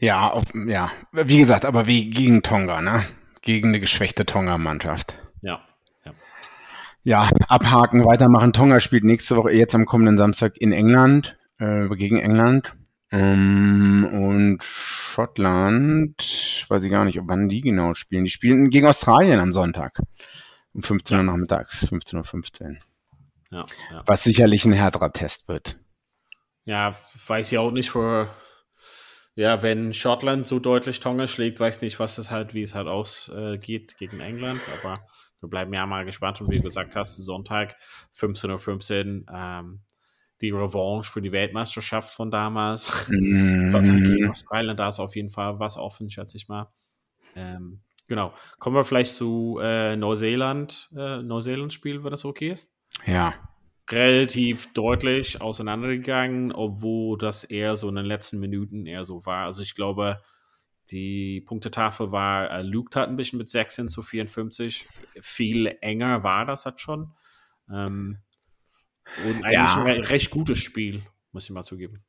Ja, 0.00 0.30
auf, 0.30 0.44
ja, 0.54 0.90
wie 1.12 1.38
gesagt, 1.38 1.64
aber 1.64 1.86
wie 1.86 2.10
gegen 2.10 2.42
Tonga, 2.42 2.80
ne? 2.80 3.04
Gegen 3.42 3.68
eine 3.68 3.80
geschwächte 3.80 4.26
Tonga-Mannschaft. 4.26 5.18
Ja 5.42 5.64
ja, 6.04 6.12
abhaken, 7.04 8.04
weitermachen. 8.04 8.52
Tonga 8.52 8.80
spielt 8.80 9.04
nächste 9.04 9.36
Woche, 9.36 9.52
jetzt 9.52 9.74
am 9.74 9.86
kommenden 9.86 10.18
Samstag 10.18 10.56
in 10.58 10.72
England, 10.72 11.38
äh, 11.58 11.88
gegen 11.88 12.18
England. 12.18 12.72
Ähm, 13.10 14.06
und 14.12 14.62
Schottland, 14.62 16.66
weiß 16.68 16.84
ich 16.84 16.90
gar 16.90 17.04
nicht, 17.04 17.18
wann 17.22 17.48
die 17.48 17.62
genau 17.62 17.94
spielen. 17.94 18.24
Die 18.24 18.30
spielen 18.30 18.70
gegen 18.70 18.86
Australien 18.86 19.40
am 19.40 19.52
Sonntag. 19.52 19.98
Um 20.74 20.82
15 20.82 21.16
Uhr 21.16 21.24
nachmittags, 21.24 21.86
15.15 21.86 22.62
Uhr. 22.62 22.76
Ja, 23.50 23.64
ja. 23.90 24.02
Was 24.04 24.24
sicherlich 24.24 24.66
ein 24.66 24.74
härterer 24.74 25.12
Test 25.12 25.48
wird. 25.48 25.78
Ja, 26.66 26.94
weiß 27.26 27.50
ich 27.50 27.58
auch 27.58 27.70
nicht, 27.70 27.90
für, 27.90 28.28
ja, 29.34 29.62
wenn 29.62 29.94
Schottland 29.94 30.46
so 30.46 30.58
deutlich 30.58 31.00
Tonga 31.00 31.26
schlägt, 31.26 31.58
weiß 31.58 31.80
nicht, 31.80 31.98
was 31.98 32.18
es 32.18 32.30
halt, 32.30 32.52
wie 32.52 32.60
es 32.60 32.74
halt 32.74 32.88
ausgeht 32.88 33.92
äh, 33.92 33.94
gegen 33.98 34.20
England, 34.20 34.60
aber 34.78 35.00
wir 35.40 35.48
bleiben 35.48 35.72
ja 35.72 35.86
mal 35.86 36.04
gespannt 36.04 36.40
und 36.40 36.50
wie 36.50 36.56
du 36.56 36.64
gesagt 36.64 36.96
hast, 36.96 37.16
Sonntag 37.16 37.76
15.15 38.14 39.26
Uhr 39.26 39.34
ähm, 39.34 39.80
die 40.40 40.50
Revanche 40.50 41.10
für 41.10 41.22
die 41.22 41.32
Weltmeisterschaft 41.32 42.14
von 42.14 42.30
damals. 42.30 43.08
Mm. 43.08 43.72
gegen 43.72 44.30
Australien, 44.30 44.76
da 44.76 44.88
ist 44.88 45.00
auf 45.00 45.16
jeden 45.16 45.30
Fall 45.30 45.58
was 45.58 45.76
offen, 45.76 46.10
schätze 46.10 46.36
ich 46.36 46.48
mal. 46.48 46.70
Ähm, 47.34 47.80
genau. 48.06 48.32
Kommen 48.58 48.76
wir 48.76 48.84
vielleicht 48.84 49.14
zu 49.14 49.58
äh, 49.60 49.96
Neuseeland, 49.96 50.90
äh, 50.96 51.22
Neuseeland-Spiel, 51.22 52.04
wenn 52.04 52.10
das 52.10 52.24
okay 52.24 52.50
ist? 52.50 52.72
Ja. 53.04 53.34
Relativ 53.90 54.72
deutlich 54.74 55.40
auseinandergegangen, 55.40 56.52
obwohl 56.52 57.18
das 57.18 57.44
eher 57.44 57.76
so 57.76 57.88
in 57.88 57.96
den 57.96 58.04
letzten 58.04 58.38
Minuten 58.38 58.86
eher 58.86 59.04
so 59.04 59.24
war. 59.24 59.46
Also 59.46 59.62
ich 59.62 59.74
glaube, 59.74 60.20
die 60.90 61.42
Punktetafel 61.42 62.12
war, 62.12 62.50
äh, 62.50 62.62
Luke 62.62 62.98
hat 62.98 63.08
ein 63.08 63.16
bisschen 63.16 63.38
mit 63.38 63.48
16 63.48 63.88
zu 63.88 64.02
54. 64.02 64.86
Viel 65.20 65.76
enger 65.80 66.22
war 66.22 66.46
das 66.46 66.64
halt 66.64 66.80
schon. 66.80 67.12
Ähm, 67.70 68.18
und 69.24 69.44
eigentlich 69.44 69.74
ja. 69.74 69.84
ein 69.84 70.00
recht 70.00 70.30
gutes 70.30 70.58
Spiel, 70.58 71.02
muss 71.32 71.44
ich 71.44 71.50
mal 71.50 71.64
zugeben. 71.64 72.04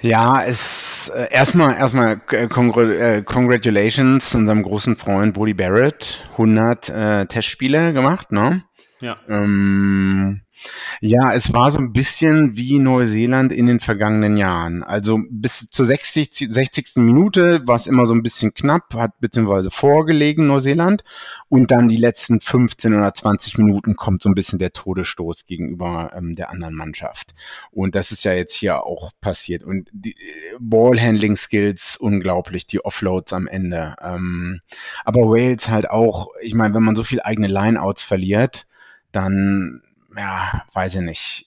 Ja, 0.00 0.44
es 0.44 1.10
äh, 1.14 1.32
erstmal 1.32 1.76
erstmal 1.76 2.20
äh, 2.30 2.46
congr 2.46 3.16
äh, 3.16 3.22
Congratulations 3.22 4.34
unserem 4.34 4.62
großen 4.62 4.96
Freund 4.96 5.34
Bodie 5.34 5.54
Barrett, 5.54 6.24
100 6.32 6.88
äh, 6.88 7.26
Testspiele 7.26 7.92
gemacht, 7.92 8.30
ne? 8.30 8.64
Ja. 9.00 9.18
Ähm, 9.28 10.42
ja, 11.00 11.32
es 11.32 11.52
war 11.52 11.70
so 11.70 11.78
ein 11.78 11.92
bisschen 11.92 12.56
wie 12.56 12.78
Neuseeland 12.78 13.52
in 13.52 13.66
den 13.66 13.80
vergangenen 13.80 14.36
Jahren. 14.36 14.82
Also 14.82 15.20
bis 15.30 15.70
zur 15.70 15.86
60, 15.86 16.48
60. 16.50 16.96
Minute 16.96 17.66
war 17.66 17.76
es 17.76 17.86
immer 17.86 18.06
so 18.06 18.14
ein 18.14 18.22
bisschen 18.22 18.52
knapp, 18.54 18.94
hat 18.94 19.20
beziehungsweise 19.20 19.70
vorgelegen 19.70 20.46
Neuseeland. 20.46 21.04
Und 21.48 21.70
dann 21.70 21.88
die 21.88 21.96
letzten 21.96 22.40
15 22.40 22.94
oder 22.94 23.14
20 23.14 23.58
Minuten 23.58 23.96
kommt 23.96 24.22
so 24.22 24.28
ein 24.28 24.34
bisschen 24.34 24.58
der 24.58 24.72
Todesstoß 24.72 25.46
gegenüber 25.46 26.12
ähm, 26.14 26.34
der 26.34 26.50
anderen 26.50 26.74
Mannschaft. 26.74 27.34
Und 27.70 27.94
das 27.94 28.10
ist 28.10 28.24
ja 28.24 28.32
jetzt 28.32 28.54
hier 28.54 28.84
auch 28.84 29.12
passiert. 29.20 29.62
Und 29.62 29.88
die 29.92 30.12
äh, 30.12 30.56
Ballhandling 30.58 31.36
Skills 31.36 31.96
unglaublich, 31.96 32.66
die 32.66 32.84
Offloads 32.84 33.32
am 33.32 33.46
Ende. 33.46 33.94
Ähm, 34.02 34.60
aber 35.04 35.22
Wales 35.22 35.68
halt 35.68 35.88
auch, 35.90 36.28
ich 36.40 36.54
meine, 36.54 36.74
wenn 36.74 36.82
man 36.82 36.96
so 36.96 37.04
viel 37.04 37.20
eigene 37.22 37.48
Lineouts 37.48 38.04
verliert, 38.04 38.66
dann 39.12 39.82
ja, 40.18 40.64
weiß 40.72 40.96
ich 40.96 41.00
nicht, 41.02 41.46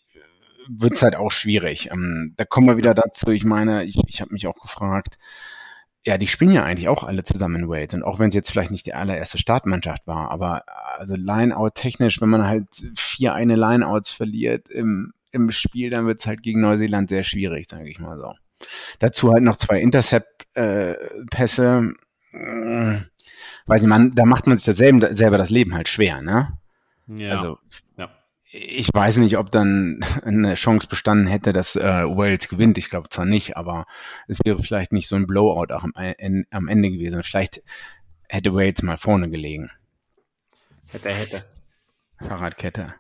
wird 0.68 0.94
es 0.94 1.02
halt 1.02 1.16
auch 1.16 1.32
schwierig. 1.32 1.90
Ähm, 1.92 2.34
da 2.38 2.46
kommen 2.46 2.68
wir 2.68 2.78
wieder 2.78 2.94
dazu, 2.94 3.30
ich 3.30 3.44
meine, 3.44 3.84
ich, 3.84 4.00
ich 4.08 4.22
habe 4.22 4.34
mich 4.34 4.48
auch 4.48 4.60
gefragt, 4.60 5.18
ja, 6.06 6.18
die 6.18 6.28
spielen 6.28 6.52
ja 6.52 6.64
eigentlich 6.64 6.88
auch 6.88 7.04
alle 7.04 7.24
zusammen 7.24 7.64
in 7.64 7.70
Wales. 7.70 7.94
Und 7.94 8.04
auch 8.04 8.18
wenn 8.18 8.30
es 8.30 8.36
jetzt 8.36 8.52
vielleicht 8.52 8.72
nicht 8.72 8.88
die 8.88 8.96
allererste 8.96 9.38
Startmannschaft 9.38 10.08
war, 10.08 10.32
aber 10.32 10.64
also 10.98 11.16
Lineout 11.16 11.72
technisch, 11.76 12.22
wenn 12.22 12.30
man 12.30 12.48
halt 12.48 12.68
vier 12.96 13.34
eine 13.34 13.56
Lineouts 13.56 14.12
verliert 14.12 14.70
im 14.70 15.14
im 15.32 15.52
Spiel, 15.52 15.90
dann 15.90 16.08
wird 16.08 16.20
es 16.20 16.28
halt 16.28 16.44
gegen 16.44 16.62
Neuseeland 16.62 17.10
sehr 17.10 17.24
schwierig, 17.24 17.70
sage 17.70 17.90
ich 17.90 18.00
mal 18.00 18.20
so. 18.20 18.34
Dazu 19.00 19.32
halt 19.32 19.44
noch 19.44 19.56
zwei 19.56 19.80
Intercept-Pässe. 19.80 21.94
Äh, 22.34 23.00
weiß 23.66 23.82
nicht, 23.82 23.90
man, 23.90 24.14
da 24.14 24.26
macht 24.26 24.48
man 24.48 24.58
sich 24.58 24.76
selber, 24.76 25.14
selber 25.14 25.38
das 25.38 25.50
Leben 25.50 25.74
halt 25.74 25.88
schwer, 25.88 26.22
ne? 26.22 26.58
Ja. 27.08 27.32
Also, 27.32 27.58
ja. 27.98 28.10
Ich 28.52 28.90
weiß 28.94 29.18
nicht, 29.18 29.38
ob 29.38 29.52
dann 29.52 30.02
eine 30.26 30.56
Chance 30.56 30.88
bestanden 30.88 31.28
hätte, 31.28 31.54
dass 31.54 31.76
äh, 31.76 31.82
Wales 31.82 32.48
gewinnt. 32.50 32.78
Ich 32.78 32.90
glaube 32.90 33.10
zwar 33.10 33.26
nicht, 33.26 33.58
aber 33.58 33.86
es 34.28 34.40
wäre 34.44 34.62
vielleicht 34.62 34.92
nicht 34.92 35.08
so 35.08 35.16
ein 35.16 35.28
Blowout 35.28 35.74
auch 35.74 35.84
am, 35.84 35.94
am 36.52 36.68
Ende 36.68 36.92
gewesen. 36.92 37.24
Vielleicht 37.24 37.64
hätte 38.30 38.54
Wales 38.54 38.82
mal 38.84 38.98
vorne 38.98 39.30
gelegen. 39.30 39.72
Hätte, 40.90 41.10
hätte. 41.10 41.46
Fahrradkette. 42.20 42.94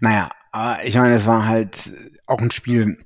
Naja, 0.00 0.30
aber 0.52 0.84
ich 0.84 0.96
meine, 0.96 1.14
es 1.14 1.26
war 1.26 1.46
halt 1.46 1.94
auch 2.26 2.40
ein 2.40 2.50
Spiel, 2.50 2.98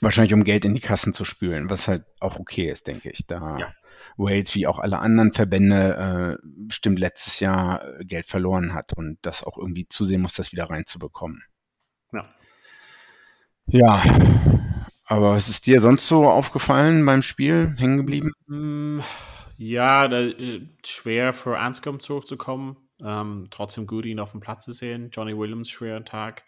wahrscheinlich 0.00 0.34
um 0.34 0.44
Geld 0.44 0.64
in 0.64 0.74
die 0.74 0.80
Kassen 0.80 1.12
zu 1.12 1.24
spülen, 1.24 1.70
was 1.70 1.88
halt 1.88 2.04
auch 2.20 2.38
okay 2.38 2.70
ist, 2.70 2.86
denke 2.86 3.10
ich. 3.10 3.26
Da 3.26 3.58
ja. 3.58 3.74
Wales 4.16 4.54
wie 4.54 4.66
auch 4.66 4.78
alle 4.78 4.98
anderen 4.98 5.32
Verbände 5.32 6.38
äh, 6.40 6.72
stimmt 6.72 6.98
letztes 6.98 7.40
Jahr 7.40 7.84
äh, 7.84 8.04
Geld 8.04 8.26
verloren 8.26 8.74
hat 8.74 8.92
und 8.94 9.18
das 9.22 9.42
auch 9.42 9.56
irgendwie 9.56 9.88
zusehen 9.88 10.22
muss, 10.22 10.34
das 10.34 10.52
wieder 10.52 10.70
reinzubekommen. 10.70 11.42
Ja. 12.12 12.28
Ja. 13.66 14.02
Aber 15.06 15.32
was 15.32 15.48
ist 15.48 15.66
dir 15.66 15.80
sonst 15.80 16.06
so 16.06 16.30
aufgefallen 16.30 17.04
beim 17.04 17.22
Spiel, 17.22 17.74
hängen 17.78 17.96
geblieben? 17.96 18.30
Mm, 18.46 19.00
ja, 19.56 20.06
da, 20.06 20.20
äh, 20.20 20.68
schwer 20.84 21.32
für 21.32 21.58
Anscombe 21.58 21.98
zurückzukommen. 21.98 22.76
Ähm, 23.02 23.48
trotzdem 23.50 23.86
gut, 23.86 24.06
ihn 24.06 24.20
auf 24.20 24.30
dem 24.32 24.40
Platz 24.40 24.64
zu 24.64 24.72
sehen. 24.72 25.10
Johnny 25.10 25.36
Williams, 25.36 25.68
schwerer 25.70 26.04
Tag. 26.04 26.44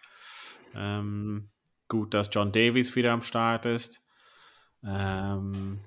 Ähm, 0.74 1.50
gut, 1.88 2.14
dass 2.14 2.28
John 2.30 2.52
Davies 2.52 2.94
wieder 2.94 3.12
am 3.12 3.22
Start 3.22 3.66
ist. 3.66 4.00
Ähm, 4.84 5.80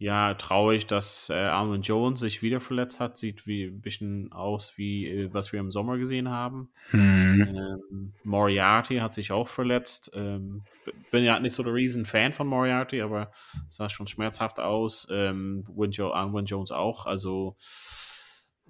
ja, 0.00 0.32
traurig, 0.32 0.86
dass 0.86 1.28
äh, 1.28 1.34
Alvin 1.34 1.82
Jones 1.82 2.20
sich 2.20 2.40
wieder 2.40 2.58
verletzt 2.58 3.00
hat. 3.00 3.18
Sieht 3.18 3.46
wie 3.46 3.64
ein 3.64 3.82
bisschen 3.82 4.32
aus 4.32 4.78
wie 4.78 5.06
äh, 5.06 5.28
was 5.34 5.52
wir 5.52 5.60
im 5.60 5.70
Sommer 5.70 5.98
gesehen 5.98 6.30
haben. 6.30 6.70
Mhm. 6.92 7.46
Ähm, 7.46 8.12
Moriarty 8.24 8.96
hat 8.96 9.12
sich 9.12 9.30
auch 9.30 9.46
verletzt. 9.46 10.10
Ähm, 10.14 10.62
bin 11.10 11.22
ja 11.22 11.38
nicht 11.38 11.52
so 11.52 11.62
der 11.62 11.74
riesen 11.74 12.06
Fan 12.06 12.32
von 12.32 12.46
Moriarty, 12.46 13.02
aber 13.02 13.30
sah 13.68 13.90
schon 13.90 14.06
schmerzhaft 14.06 14.58
aus. 14.58 15.06
Ähm, 15.10 15.64
Alvin 15.68 16.46
Jones 16.46 16.72
auch. 16.72 17.04
Also 17.04 17.56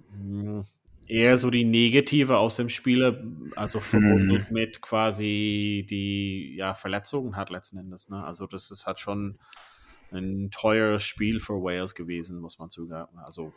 mh, 0.09 0.43
hm, 0.43 0.65
eher 1.07 1.37
so 1.37 1.49
die 1.49 1.63
negative 1.63 2.39
aus 2.39 2.57
dem 2.57 2.67
Spieler, 2.67 3.23
also 3.55 3.79
verbunden 3.79 4.45
mhm. 4.49 4.53
mit 4.53 4.81
quasi 4.81 5.87
die 5.89 6.55
ja, 6.57 6.73
Verletzungen 6.73 7.37
hat 7.37 7.49
letzten 7.49 7.77
Endes. 7.77 8.09
Ne? 8.09 8.21
Also 8.21 8.47
das 8.47 8.69
ist 8.69 8.85
halt 8.85 8.99
schon 8.99 9.39
ein 10.11 10.51
teures 10.51 11.03
Spiel 11.03 11.39
für 11.39 11.63
Wales 11.63 11.95
gewesen, 11.95 12.39
muss 12.39 12.59
man 12.59 12.69
zugeben. 12.69 13.17
Also, 13.23 13.53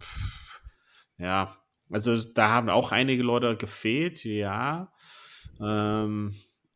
pff, 0.00 0.60
ja, 1.18 1.56
also 1.90 2.16
da 2.34 2.48
haben 2.50 2.68
auch 2.68 2.92
einige 2.92 3.22
Leute 3.22 3.56
gefehlt, 3.56 4.24
ja. 4.24 4.92
Ähm, 5.60 6.34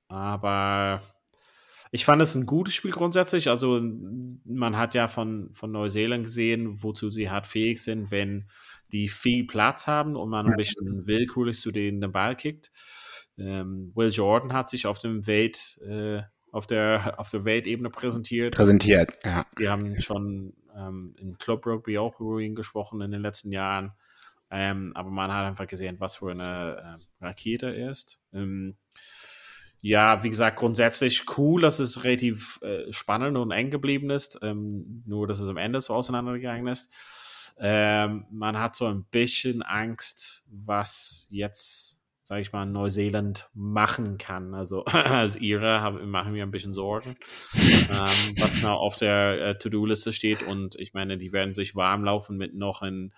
aber 0.09 1.03
ich 1.93 2.05
fand 2.05 2.23
es 2.23 2.35
ein 2.35 2.47
gutes 2.47 2.75
Spiel 2.75 2.93
grundsätzlich. 2.93 3.49
Also 3.49 3.81
man 4.45 4.77
hat 4.77 4.95
ja 4.95 5.09
von, 5.09 5.51
von 5.55 5.73
Neuseeland 5.73 6.25
gesehen, 6.25 6.83
wozu 6.83 7.11
sie 7.11 7.31
hart 7.31 7.47
fähig 7.47 7.83
sind, 7.83 8.11
wenn 8.11 8.49
die 8.93 9.09
viel 9.09 9.47
Platz 9.47 9.87
haben 9.87 10.17
und 10.17 10.31
man 10.31 10.47
ein 10.47 10.57
bisschen 10.57 11.07
willkürlich 11.07 11.59
zu 11.59 11.73
denen 11.73 12.01
den 12.01 12.13
Ball 12.13 12.37
kickt. 12.37 12.71
Ähm, 13.39 13.93
Will 13.95 14.11
Jordan 14.11 14.53
hat 14.53 14.71
sich 14.71 14.87
auf 14.87 14.99
dem 14.99 15.27
Welt 15.27 15.79
äh, 15.85 16.23
auf 16.53 16.67
der, 16.67 17.15
auf 17.19 17.31
der 17.31 17.45
Weltebene 17.45 17.91
präsentiert. 17.91 18.55
Präsentiert, 18.55 19.19
ja. 19.25 19.45
Wir 19.57 19.71
haben 19.71 20.01
schon 20.01 20.55
ähm, 20.77 21.15
im 21.19 21.39
Club 21.39 21.67
Rugby 21.67 21.99
auch 21.99 22.21
über 22.21 22.39
ihn 22.41 22.55
gesprochen 22.55 23.01
in 23.01 23.11
den 23.11 23.23
letzten 23.23 23.53
Jahren. 23.53 23.93
Ähm, 24.51 24.93
aber 24.95 25.11
man 25.11 25.33
hat 25.33 25.47
einfach 25.47 25.67
gesehen, 25.67 26.01
was 26.01 26.17
für 26.17 26.31
eine 26.33 26.99
äh, 27.21 27.25
Rakete 27.25 27.75
er 27.75 27.91
ist. 27.91 28.21
Ähm, 28.33 28.77
ja, 29.81 30.23
wie 30.23 30.29
gesagt, 30.29 30.59
grundsätzlich 30.59 31.25
cool, 31.39 31.61
dass 31.61 31.79
es 31.79 32.05
relativ 32.05 32.61
äh, 32.63 32.93
spannend 32.93 33.39
und 33.39 33.51
eng 33.51 33.71
geblieben 33.71 34.11
ist. 34.11 34.39
Ähm, 34.43 35.03
nur, 35.07 35.27
dass 35.27 35.41
es 35.41 35.49
am 35.49 35.57
Ende 35.57 35.81
so 35.81 35.95
auseinandergegangen 35.95 36.67
ist. 36.67 36.93
Ähm, 37.59 38.27
man 38.31 38.59
hat 38.59 38.75
so 38.75 38.87
ein 38.87 39.05
bisschen 39.05 39.63
Angst, 39.63 40.45
was 40.51 41.27
jetzt 41.31 42.00
sage 42.31 42.43
ich 42.43 42.53
mal, 42.53 42.65
Neuseeland 42.65 43.51
machen 43.55 44.17
kann. 44.17 44.55
Also 44.55 44.85
als 44.85 45.35
ihre 45.35 45.91
machen 46.07 46.33
wir 46.33 46.45
ein 46.45 46.53
bisschen 46.53 46.75
Sorgen, 46.75 47.17
ähm, 47.57 48.37
was 48.39 48.63
noch 48.63 48.79
auf 48.79 48.95
der 48.95 49.47
äh, 49.47 49.59
To-Do-Liste 49.59 50.13
steht. 50.13 50.45
Und 50.45 50.77
ich 50.77 50.95
meine, 50.95 51.19
die 51.19 51.33
werden 51.33 51.55
sich 51.55 51.75
warm 51.75 52.05
laufen 52.05 52.37
mit 52.37 52.55
noch 52.55 52.83
einem 52.83 53.11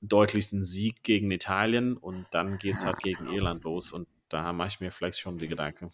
deutlichsten 0.00 0.62
Sieg 0.62 1.02
gegen 1.02 1.28
Italien 1.32 1.96
und 1.96 2.26
dann 2.30 2.58
geht 2.58 2.76
es 2.76 2.86
halt 2.86 3.00
gegen 3.00 3.26
Irland 3.32 3.64
los. 3.64 3.90
Und 3.90 4.06
da 4.28 4.52
mache 4.52 4.68
ich 4.68 4.80
mir 4.80 4.92
vielleicht 4.92 5.18
schon 5.18 5.38
die 5.38 5.48
Gedanken. 5.48 5.90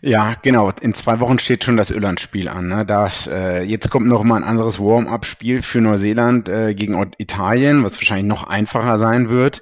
Ja, 0.00 0.34
genau. 0.42 0.70
In 0.80 0.94
zwei 0.94 1.18
Wochen 1.18 1.40
steht 1.40 1.64
schon 1.64 1.76
das 1.76 1.90
Irland-Spiel 1.90 2.46
an. 2.46 2.68
Ne? 2.68 2.86
Das, 2.86 3.26
äh, 3.26 3.62
jetzt 3.62 3.90
kommt 3.90 4.06
noch 4.06 4.22
mal 4.22 4.36
ein 4.36 4.44
anderes 4.44 4.78
Warm-up-Spiel 4.78 5.62
für 5.62 5.80
Neuseeland 5.80 6.48
äh, 6.48 6.72
gegen 6.72 6.94
Italien, 7.18 7.82
was 7.82 7.96
wahrscheinlich 7.96 8.26
noch 8.26 8.44
einfacher 8.44 8.96
sein 8.98 9.28
wird 9.28 9.60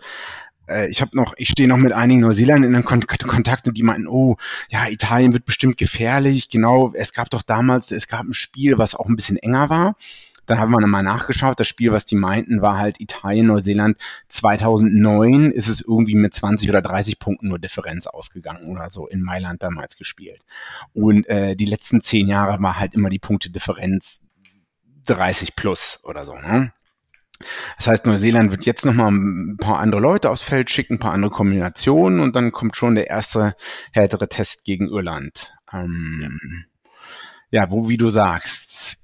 äh, 0.73 0.89
ich 0.89 1.01
habe 1.01 1.17
noch, 1.17 1.35
ich 1.37 1.49
stehe 1.49 1.69
noch 1.69 1.77
mit 1.77 1.93
einigen 1.93 2.21
Neuseeländern 2.21 2.75
in 2.75 2.85
Kon 2.85 3.07
Kontakt 3.07 3.69
und 3.69 3.77
die 3.77 3.83
meinten, 3.83 4.09
oh, 4.09 4.37
ja, 4.69 4.89
Italien 4.89 5.33
wird 5.33 5.45
bestimmt 5.45 5.79
gefährlich. 5.79 6.49
Genau, 6.49 6.93
es 6.95 7.13
gab 7.13 7.31
doch 7.31 7.43
damals, 7.43 7.91
es 7.91 8.09
gab 8.09 8.25
ein 8.25 8.35
Spiel, 8.35 8.79
was 8.79 8.95
auch 8.95 9.07
ein 9.07 9.17
bisschen 9.17 9.37
enger 9.37 9.71
war. 9.71 9.97
Dann 10.47 10.59
haben 10.59 10.73
wir 10.73 10.81
nochmal 10.81 11.05
nachgeschaut. 11.05 11.61
Das 11.61 11.69
Spiel, 11.69 11.93
was 11.93 12.05
die 12.05 12.17
meinten, 12.17 12.63
war 12.63 12.79
halt 12.79 13.01
Italien, 13.01 13.47
Neuseeland 13.47 13.97
2009 14.29 15.53
ist 15.53 15.69
es 15.69 15.81
irgendwie 15.81 16.17
mit 16.17 16.35
20 16.35 16.69
oder 16.69 16.83
30 16.83 17.19
Punkten 17.19 17.49
nur 17.49 17.59
Differenz 17.59 18.07
ausgegangen 18.07 18.67
oder 18.67 18.91
so 18.91 19.07
in 19.07 19.23
Mailand 19.23 19.63
damals 19.63 19.97
gespielt. 19.97 20.41
Und 20.93 21.29
äh, 21.29 21.55
die 21.55 21.67
letzten 21.67 22.01
zehn 22.01 22.29
Jahre 22.29 22.61
war 22.61 22.79
halt 22.79 22.95
immer 22.95 23.09
die 23.09 23.21
Punktedifferenz 23.21 24.21
30 25.07 25.55
plus 25.55 26.01
oder 26.03 26.25
so. 26.25 26.35
Ne? 26.35 26.73
Das 27.77 27.87
heißt, 27.87 28.07
Neuseeland 28.07 28.51
wird 28.51 28.65
jetzt 28.65 28.85
nochmal 28.85 29.11
ein 29.13 29.57
paar 29.59 29.79
andere 29.79 30.01
Leute 30.01 30.31
aufs 30.31 30.43
Feld 30.43 30.71
schicken, 30.71 30.95
ein 30.95 30.99
paar 30.99 31.13
andere 31.13 31.31
Kombinationen 31.31 32.21
und 32.21 32.37
dann 32.37 32.53
kommt 32.53 32.77
schon 32.77 32.95
der 32.95 33.09
erste 33.09 33.55
härtere 33.93 34.29
Test 34.29 34.65
gegen 34.65 34.89
Irland. 34.89 35.53
Ähm, 35.73 36.65
ja, 37.51 37.71
wo, 37.71 37.89
wie 37.89 37.97
du 37.97 38.09
sagst, 38.09 38.99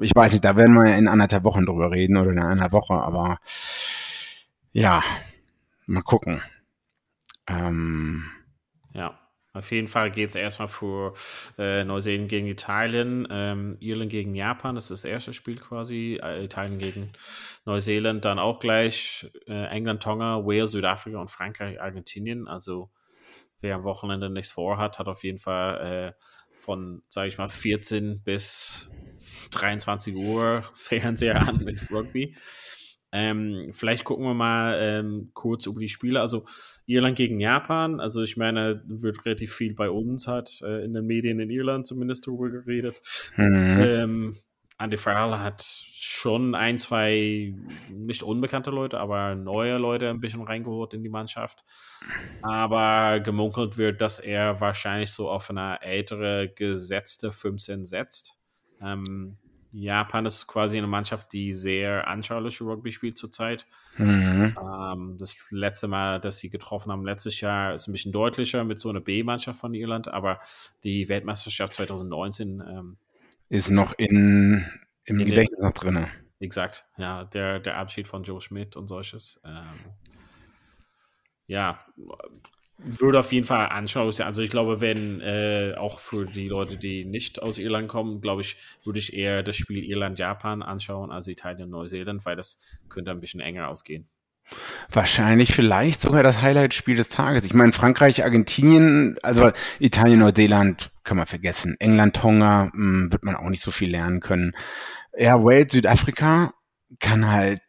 ich 0.00 0.12
weiß 0.14 0.32
nicht, 0.32 0.44
da 0.44 0.56
werden 0.56 0.74
wir 0.74 0.96
in 0.96 1.08
anderthalb 1.08 1.44
Wochen 1.44 1.66
drüber 1.66 1.90
reden 1.90 2.16
oder 2.16 2.30
in 2.30 2.38
einer 2.38 2.72
Woche, 2.72 2.94
aber 2.94 3.38
ja, 4.72 5.02
mal 5.86 6.02
gucken. 6.02 6.42
Ähm, 7.46 8.24
ja. 8.92 9.18
Auf 9.54 9.70
jeden 9.70 9.86
Fall 9.86 10.10
geht 10.10 10.30
es 10.30 10.34
erstmal 10.34 10.66
für 10.66 11.14
äh, 11.58 11.84
Neuseeland 11.84 12.28
gegen 12.28 12.48
Italien, 12.48 13.26
ähm, 13.30 13.76
Irland 13.78 14.10
gegen 14.10 14.34
Japan, 14.34 14.74
das 14.74 14.90
ist 14.90 15.04
das 15.04 15.10
erste 15.10 15.32
Spiel 15.32 15.56
quasi, 15.56 16.18
äh, 16.20 16.44
Italien 16.44 16.78
gegen 16.78 17.12
Neuseeland, 17.64 18.24
dann 18.24 18.40
auch 18.40 18.58
gleich 18.58 19.30
äh, 19.46 19.66
England, 19.66 20.02
Tonga, 20.02 20.44
Wales, 20.44 20.72
Südafrika 20.72 21.20
und 21.20 21.30
Frankreich, 21.30 21.80
Argentinien. 21.80 22.48
Also 22.48 22.90
wer 23.60 23.76
am 23.76 23.84
Wochenende 23.84 24.28
nichts 24.28 24.50
vorhat, 24.50 24.98
hat 24.98 25.06
auf 25.06 25.22
jeden 25.22 25.38
Fall 25.38 26.14
äh, 26.18 26.24
von, 26.52 27.02
sage 27.08 27.28
ich 27.28 27.38
mal, 27.38 27.48
14 27.48 28.22
bis 28.24 28.90
23 29.52 30.16
Uhr 30.16 30.64
Fernseher 30.74 31.46
an 31.46 31.58
mit 31.58 31.92
Rugby. 31.92 32.36
Ähm, 33.12 33.70
vielleicht 33.72 34.02
gucken 34.02 34.24
wir 34.24 34.34
mal 34.34 34.76
ähm, 34.80 35.30
kurz 35.32 35.66
über 35.66 35.78
die 35.78 35.88
Spiele. 35.88 36.20
Also 36.20 36.44
Irland 36.86 37.16
gegen 37.16 37.40
Japan. 37.40 38.00
Also 38.00 38.22
ich 38.22 38.36
meine, 38.36 38.82
wird 38.86 39.24
relativ 39.24 39.54
viel 39.54 39.74
bei 39.74 39.90
uns 39.90 40.28
hat 40.28 40.60
äh, 40.62 40.84
in 40.84 40.94
den 40.94 41.06
Medien 41.06 41.40
in 41.40 41.50
Irland 41.50 41.86
zumindest 41.86 42.26
darüber 42.26 42.50
geredet. 42.50 43.00
Mhm. 43.36 43.80
Ähm, 43.80 44.36
Andy 44.78 44.96
Farrell 44.96 45.38
hat 45.38 45.62
schon 45.62 46.54
ein, 46.54 46.78
zwei 46.78 47.54
nicht 47.88 48.22
unbekannte 48.24 48.70
Leute, 48.70 48.98
aber 48.98 49.36
neue 49.36 49.78
Leute 49.78 50.10
ein 50.10 50.20
bisschen 50.20 50.42
reingeholt 50.42 50.94
in 50.94 51.02
die 51.02 51.08
Mannschaft. 51.08 51.64
Aber 52.42 53.20
gemunkelt 53.20 53.78
wird, 53.78 54.00
dass 54.00 54.18
er 54.18 54.60
wahrscheinlich 54.60 55.12
so 55.12 55.30
auf 55.30 55.48
eine 55.48 55.80
ältere 55.80 56.48
gesetzte 56.48 57.30
15 57.30 57.84
setzt. 57.84 58.38
Ähm, 58.82 59.38
Japan 59.76 60.24
ist 60.24 60.46
quasi 60.46 60.78
eine 60.78 60.86
Mannschaft, 60.86 61.32
die 61.32 61.52
sehr 61.52 62.06
anschauliche 62.06 62.62
Rugby 62.62 62.92
spielt 62.92 63.18
zurzeit. 63.18 63.66
Mhm. 63.98 64.56
Ähm, 64.56 65.16
das 65.18 65.36
letzte 65.50 65.88
Mal, 65.88 66.20
dass 66.20 66.38
sie 66.38 66.48
getroffen 66.48 66.92
haben, 66.92 67.04
letztes 67.04 67.40
Jahr, 67.40 67.74
ist 67.74 67.88
ein 67.88 67.92
bisschen 67.92 68.12
deutlicher 68.12 68.62
mit 68.62 68.78
so 68.78 68.88
einer 68.88 69.00
B-Mannschaft 69.00 69.58
von 69.58 69.74
Irland, 69.74 70.06
aber 70.06 70.38
die 70.84 71.08
Weltmeisterschaft 71.08 71.74
2019 71.74 72.60
ähm, 72.60 72.98
ist 73.48 73.70
noch 73.70 73.94
in, 73.98 74.64
im 75.06 75.20
in 75.20 75.26
Gedächtnis 75.26 75.60
noch 75.60 75.72
drin. 75.72 76.06
Exakt, 76.38 76.86
ja, 76.96 77.24
der, 77.24 77.58
der 77.58 77.76
Abschied 77.76 78.06
von 78.06 78.22
Joe 78.22 78.40
Schmidt 78.40 78.76
und 78.76 78.86
solches. 78.86 79.42
Ähm, 79.44 79.80
ja, 81.48 81.84
würde 82.78 83.20
auf 83.20 83.32
jeden 83.32 83.46
Fall 83.46 83.68
anschauen. 83.68 84.12
Also 84.20 84.42
ich 84.42 84.50
glaube, 84.50 84.80
wenn 84.80 85.20
äh, 85.20 85.74
auch 85.76 86.00
für 86.00 86.26
die 86.26 86.48
Leute, 86.48 86.76
die 86.76 87.04
nicht 87.04 87.40
aus 87.40 87.58
Irland 87.58 87.88
kommen, 87.88 88.20
glaube 88.20 88.42
ich, 88.42 88.56
würde 88.84 88.98
ich 88.98 89.14
eher 89.14 89.42
das 89.42 89.56
Spiel 89.56 89.84
Irland-Japan 89.84 90.62
anschauen 90.62 91.10
als 91.10 91.28
Italien-Neuseeland, 91.28 92.24
weil 92.26 92.36
das 92.36 92.60
könnte 92.88 93.10
ein 93.10 93.20
bisschen 93.20 93.40
enger 93.40 93.68
ausgehen. 93.68 94.08
Wahrscheinlich 94.90 95.54
vielleicht 95.54 96.00
sogar 96.00 96.22
das 96.22 96.42
Highlight-Spiel 96.42 96.96
des 96.96 97.08
Tages. 97.08 97.46
Ich 97.46 97.54
meine, 97.54 97.72
Frankreich, 97.72 98.24
Argentinien, 98.24 99.16
also 99.22 99.52
Italien, 99.78 100.18
Neuseeland 100.18 100.90
kann 101.02 101.16
man 101.16 101.26
vergessen. 101.26 101.76
England, 101.78 102.16
Tonga 102.16 102.64
mh, 102.66 102.72
hm, 102.74 103.12
wird 103.12 103.24
man 103.24 103.36
auch 103.36 103.48
nicht 103.48 103.62
so 103.62 103.70
viel 103.70 103.90
lernen 103.90 104.20
können. 104.20 104.52
Ja, 105.16 105.42
Wales, 105.42 105.72
Südafrika 105.72 106.52
kann 107.00 107.30
halt 107.30 107.62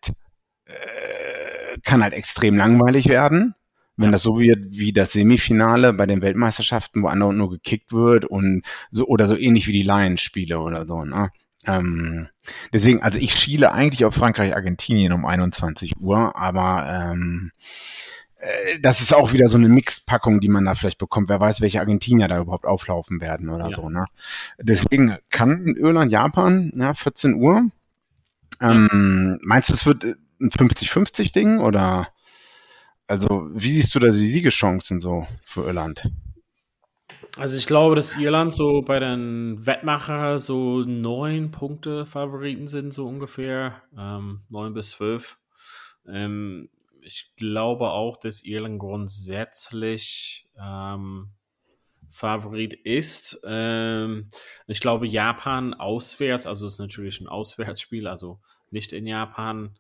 äh, 0.66 1.78
kann 1.84 2.04
halt 2.04 2.14
extrem 2.14 2.58
langweilig 2.58 3.08
werden 3.08 3.56
wenn 3.98 4.12
das 4.12 4.24
so 4.24 4.40
wird 4.40 4.72
wie 4.72 4.92
das 4.92 5.14
Semifinale 5.14 5.94
bei 5.94 6.06
den 6.06 6.22
Weltmeisterschaften, 6.22 7.04
wo 7.04 7.08
andauernd 7.08 7.38
nur 7.38 7.50
gekickt 7.50 7.94
wird 7.94 8.26
und 8.26 8.64
so 8.92 9.08
oder 9.08 9.28
so 9.28 9.38
ähnlich 9.38 9.68
wie 9.68 9.74
die 9.74 9.84
Lions-Spiele 9.84 10.60
oder 10.60 10.86
so, 10.86 11.06
ne? 11.06 11.30
Ähm, 11.68 12.28
deswegen, 12.74 13.02
also 13.02 13.18
ich 13.18 13.34
schiele 13.34 13.72
eigentlich 13.72 14.06
auf 14.06 14.16
Frankreich, 14.16 14.56
Argentinien 14.56 15.14
um 15.14 15.26
21 15.26 15.98
Uhr, 16.00 16.36
aber 16.36 17.12
ähm, 17.12 17.52
äh, 18.38 18.80
das 18.80 19.02
ist 19.02 19.14
auch 19.14 19.34
wieder 19.34 19.48
so 19.48 19.58
eine 19.58 19.70
Mixpackung, 19.70 20.40
die 20.40 20.50
man 20.50 20.66
da 20.66 20.76
vielleicht 20.76 21.00
bekommt. 21.00 21.30
Wer 21.30 21.40
weiß, 21.40 21.62
welche 21.62 21.80
Argentinier 21.80 22.28
da 22.28 22.40
überhaupt 22.40 22.66
auflaufen 22.66 23.22
werden 23.22 23.50
oder 23.50 23.70
ja. 23.70 23.76
so. 23.76 23.90
Ne? 23.90 24.06
Deswegen 24.60 25.18
kann 25.30 25.76
Irland, 25.78 26.12
Japan, 26.12 26.72
ja, 26.76 26.94
14 26.94 27.36
Uhr. 27.36 27.70
Ähm, 28.62 29.40
meinst 29.42 29.70
du, 29.70 29.74
es 29.74 29.86
wird 29.86 30.04
ein 30.04 30.50
50-50-Ding 30.50 31.60
oder? 31.60 32.08
Also, 33.08 33.50
wie 33.52 33.72
siehst 33.72 33.94
du 33.94 34.00
da 34.00 34.08
die 34.08 34.14
Siegeschancen 34.14 35.02
so 35.02 35.28
für 35.46 35.66
Irland? 35.66 36.10
Also 37.38 37.58
ich 37.58 37.68
glaube, 37.68 37.96
dass 37.96 38.18
Irland 38.18 38.54
so 38.54 38.82
bei 38.82 39.00
den 39.00 39.66
Wettmacher 39.66 40.40
so 40.40 40.80
neun 40.80 41.52
Punkte 41.52 42.06
Favoriten 42.06 42.68
sind, 42.68 42.94
so 42.94 43.06
ungefähr. 43.08 43.82
Ähm, 43.98 44.44
neun 44.50 44.74
bis 44.74 44.92
zwölf. 44.92 45.38
Ähm, 46.08 46.70
ich 47.02 47.34
glaube 47.36 47.92
auch, 47.92 48.18
dass 48.18 48.44
Irland 48.44 48.80
grundsätzlich 48.80 50.48
ähm, 50.58 51.32
Favorit 52.10 52.74
ist. 52.74 53.42
Ähm, 53.46 54.30
ich 54.68 54.80
glaube, 54.80 55.06
Japan 55.06 55.74
auswärts, 55.74 56.48
also 56.48 56.66
ist 56.66 56.80
natürlich 56.80 57.20
ein 57.20 57.28
Auswärtsspiel, 57.28 58.08
also 58.08 58.40
nicht 58.72 58.94
in 58.94 59.06
Japan, 59.06 59.78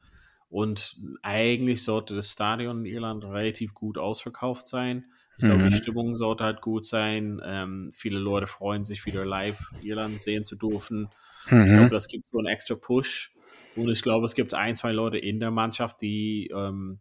und 0.49 0.97
eigentlich 1.21 1.83
sollte 1.83 2.15
das 2.15 2.31
Stadion 2.31 2.85
in 2.85 2.93
Irland 2.93 3.25
relativ 3.25 3.73
gut 3.73 3.97
ausverkauft 3.97 4.67
sein. 4.67 5.05
Ich 5.37 5.43
glaube, 5.43 5.63
die 5.63 5.75
mhm. 5.75 5.75
Stimmung 5.75 6.15
sollte 6.15 6.45
halt 6.45 6.61
gut 6.61 6.85
sein. 6.85 7.41
Ähm, 7.43 7.89
viele 7.93 8.19
Leute 8.19 8.47
freuen 8.47 8.85
sich 8.85 9.05
wieder 9.05 9.25
live 9.25 9.73
Irland 9.81 10.21
sehen 10.21 10.45
zu 10.45 10.55
dürfen. 10.55 11.09
Mhm. 11.49 11.61
Ich 11.61 11.71
glaube, 11.73 11.89
das 11.89 12.07
gibt 12.07 12.23
so 12.31 12.37
einen 12.37 12.47
extra 12.47 12.75
Push. 12.75 13.33
Und 13.75 13.89
ich 13.89 14.01
glaube, 14.01 14.25
es 14.25 14.35
gibt 14.35 14.53
ein, 14.53 14.75
zwei 14.75 14.93
Leute 14.93 15.17
in 15.17 15.41
der 15.41 15.51
Mannschaft, 15.51 16.01
die 16.01 16.49
ähm, 16.55 16.99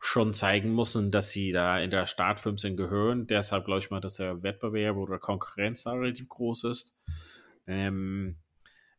schon 0.00 0.34
zeigen 0.34 0.74
müssen, 0.74 1.10
dass 1.12 1.30
sie 1.30 1.52
da 1.52 1.78
in 1.78 1.90
der 1.90 2.06
Start 2.06 2.40
15 2.40 2.76
gehören. 2.76 3.26
Deshalb 3.26 3.66
glaube 3.66 3.80
ich 3.80 3.90
mal, 3.90 4.00
dass 4.00 4.16
der 4.16 4.42
Wettbewerb 4.42 4.96
oder 4.96 5.18
Konkurrenz 5.18 5.84
da 5.84 5.92
relativ 5.92 6.28
groß 6.28 6.64
ist. 6.64 6.96
Ähm, 7.68 8.36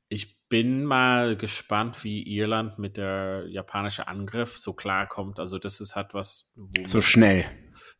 ich 0.09 0.37
bin 0.49 0.85
mal 0.85 1.35
gespannt, 1.35 2.03
wie 2.03 2.23
Irland 2.23 2.79
mit 2.79 2.97
der 2.97 3.45
japanischen 3.49 4.07
Angriff 4.07 4.57
so 4.57 4.73
klarkommt. 4.73 5.39
Also 5.39 5.59
das 5.59 5.81
ist 5.81 5.95
halt 5.95 6.13
was. 6.13 6.53
so 6.85 7.01
schnell. 7.01 7.43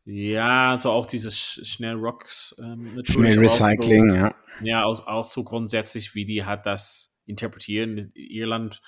Ja, 0.06 0.78
so 0.78 0.92
auch 0.92 1.06
dieses 1.06 1.38
schnell 1.38 1.96
Rocks. 1.96 2.56
Ähm, 2.60 3.02
schnell 3.04 3.38
Recycling, 3.38 4.16
ja. 4.16 4.34
Ja, 4.62 4.86
auch, 4.86 5.06
auch 5.08 5.30
so 5.30 5.44
grundsätzlich, 5.44 6.16
wie 6.16 6.24
die 6.24 6.46
halt 6.46 6.66
das 6.66 7.18
interpretieren. 7.26 8.12
Irland 8.16 8.82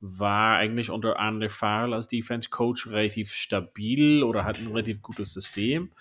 war 0.00 0.56
eigentlich 0.56 0.90
unter 0.90 1.16
Andy 1.18 1.50
Farrell 1.50 1.92
als 1.92 2.08
Defense 2.08 2.48
Coach 2.48 2.86
relativ 2.86 3.32
stabil 3.32 4.22
oder 4.22 4.44
hat 4.44 4.58
ein 4.58 4.68
relativ 4.68 5.02
gutes 5.02 5.34
System. 5.34 5.92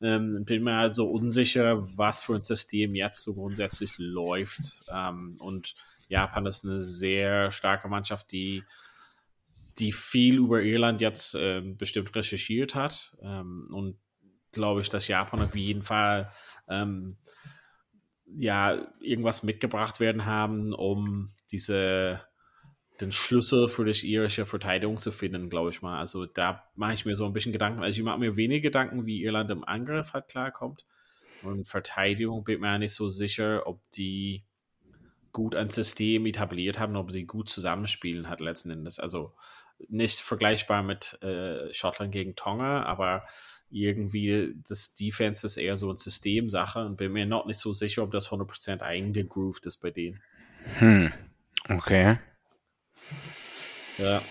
Ähm, 0.00 0.44
bin 0.44 0.64
mir 0.64 0.76
halt 0.76 0.94
so 0.94 1.08
unsicher, 1.08 1.88
was 1.96 2.24
für 2.24 2.34
ein 2.34 2.42
System 2.42 2.94
jetzt 2.94 3.22
so 3.22 3.34
grundsätzlich 3.34 3.94
läuft. 3.98 4.82
Ähm, 4.92 5.36
und 5.38 5.74
Japan 6.08 6.46
ist 6.46 6.64
eine 6.64 6.80
sehr 6.80 7.50
starke 7.50 7.88
Mannschaft, 7.88 8.32
die, 8.32 8.64
die 9.78 9.92
viel 9.92 10.38
über 10.38 10.62
Irland 10.62 11.00
jetzt 11.00 11.34
äh, 11.34 11.60
bestimmt 11.60 12.14
recherchiert 12.14 12.74
hat. 12.74 13.16
Ähm, 13.22 13.68
und 13.72 13.98
glaube 14.52 14.80
ich, 14.80 14.88
dass 14.88 15.08
Japan 15.08 15.42
auf 15.42 15.54
jeden 15.54 15.82
Fall 15.82 16.30
ähm, 16.68 17.16
ja 18.26 18.86
irgendwas 19.00 19.42
mitgebracht 19.42 20.00
werden 20.00 20.26
haben, 20.26 20.72
um 20.72 21.34
diese 21.50 22.22
den 23.00 23.12
Schlüssel 23.12 23.68
für 23.68 23.84
die 23.84 24.12
irische 24.12 24.44
Verteidigung 24.44 24.98
zu 24.98 25.12
finden, 25.12 25.50
glaube 25.50 25.70
ich 25.70 25.82
mal. 25.82 25.98
Also 25.98 26.26
da 26.26 26.64
mache 26.74 26.94
ich 26.94 27.06
mir 27.06 27.14
so 27.14 27.26
ein 27.26 27.32
bisschen 27.32 27.52
Gedanken. 27.52 27.82
Also 27.82 27.98
ich 27.98 28.04
mache 28.04 28.18
mir 28.18 28.36
wenig 28.36 28.62
Gedanken, 28.62 29.06
wie 29.06 29.22
Irland 29.22 29.50
im 29.50 29.64
Angriff 29.64 30.14
halt 30.14 30.28
klarkommt. 30.28 30.84
Und 31.42 31.68
Verteidigung 31.68 32.42
bin 32.42 32.60
mir 32.60 32.78
nicht 32.78 32.94
so 32.94 33.08
sicher, 33.08 33.66
ob 33.66 33.80
die 33.92 34.44
gut 35.32 35.54
ein 35.54 35.70
System 35.70 36.26
etabliert 36.26 36.78
haben, 36.78 36.96
ob 36.96 37.10
sie 37.12 37.26
gut 37.26 37.48
zusammenspielen 37.48 38.28
hat 38.28 38.40
letzten 38.40 38.70
Endes. 38.70 38.98
Also 38.98 39.34
nicht 39.88 40.20
vergleichbar 40.20 40.82
mit 40.82 41.20
äh, 41.22 41.72
Schottland 41.72 42.12
gegen 42.12 42.34
Tonga, 42.34 42.82
aber 42.82 43.26
irgendwie 43.70 44.54
das 44.66 44.94
Defense 44.94 45.46
ist 45.46 45.56
eher 45.56 45.76
so 45.76 45.90
eine 45.90 45.98
Systemsache 45.98 46.84
und 46.84 46.96
bin 46.96 47.12
mir 47.12 47.26
noch 47.26 47.46
nicht 47.46 47.58
so 47.58 47.72
sicher, 47.72 48.02
ob 48.02 48.10
das 48.10 48.30
100% 48.30 48.80
eingegroovt 48.80 49.66
ist 49.66 49.78
bei 49.78 49.90
denen. 49.90 50.20
Hm, 50.78 51.12
okay. 51.68 52.18
Ja. 53.98 54.22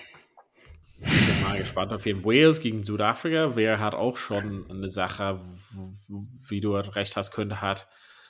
Ich 0.99 1.27
bin 1.27 1.41
mal 1.43 1.57
gespannt 1.57 1.93
auf 1.93 2.05
jeden 2.07 2.25
Wales 2.25 2.59
gegen 2.59 2.83
Südafrika. 2.83 3.55
Wer 3.55 3.79
hat 3.79 3.93
auch 3.93 4.17
schon 4.17 4.69
eine 4.69 4.89
Sache, 4.89 5.39
wie 6.47 6.59
du 6.59 6.75
recht 6.75 7.15
hast, 7.15 7.31
könnte 7.31 7.61
hat 7.61 7.87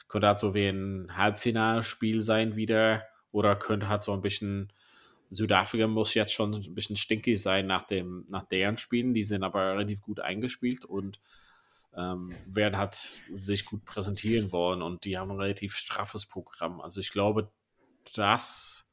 könnte 0.08 0.28
halt 0.28 0.39
so 0.39 0.54
wie 0.54 0.67
ein 0.67 1.15
Halbfinalspiel 1.15 2.22
sein 2.22 2.56
wieder 2.56 3.04
oder 3.32 3.56
könnte 3.56 3.89
halt 3.89 4.04
so 4.04 4.13
ein 4.13 4.22
bisschen 4.22 4.72
Südafrika 5.30 5.88
muss 5.88 6.13
jetzt 6.13 6.34
schon 6.34 6.54
ein 6.54 6.74
bisschen 6.74 6.96
stinkig 6.96 7.41
sein 7.41 7.67
nach, 7.67 7.84
dem, 7.84 8.26
nach 8.30 8.46
deren 8.46 8.78
Spielen. 8.78 9.13
Die 9.13 9.24
sind 9.24 9.43
aber 9.43 9.72
relativ 9.74 10.02
gut 10.02 10.20
eingespielt 10.20 10.86
und 10.86 11.20
ähm, 11.96 12.34
werden 12.46 12.78
halt 12.78 12.96
sich 13.38 13.65
gut 13.65 13.84
präsentieren 13.84 14.52
wollen 14.52 14.82
und 14.82 15.04
die 15.04 15.17
haben 15.17 15.32
ein 15.32 15.39
relativ 15.39 15.76
straffes 15.76 16.26
Programm. 16.26 16.80
Also 16.80 17.02
ich 17.02 17.12
glaube, 17.12 17.52
das, 18.15 18.89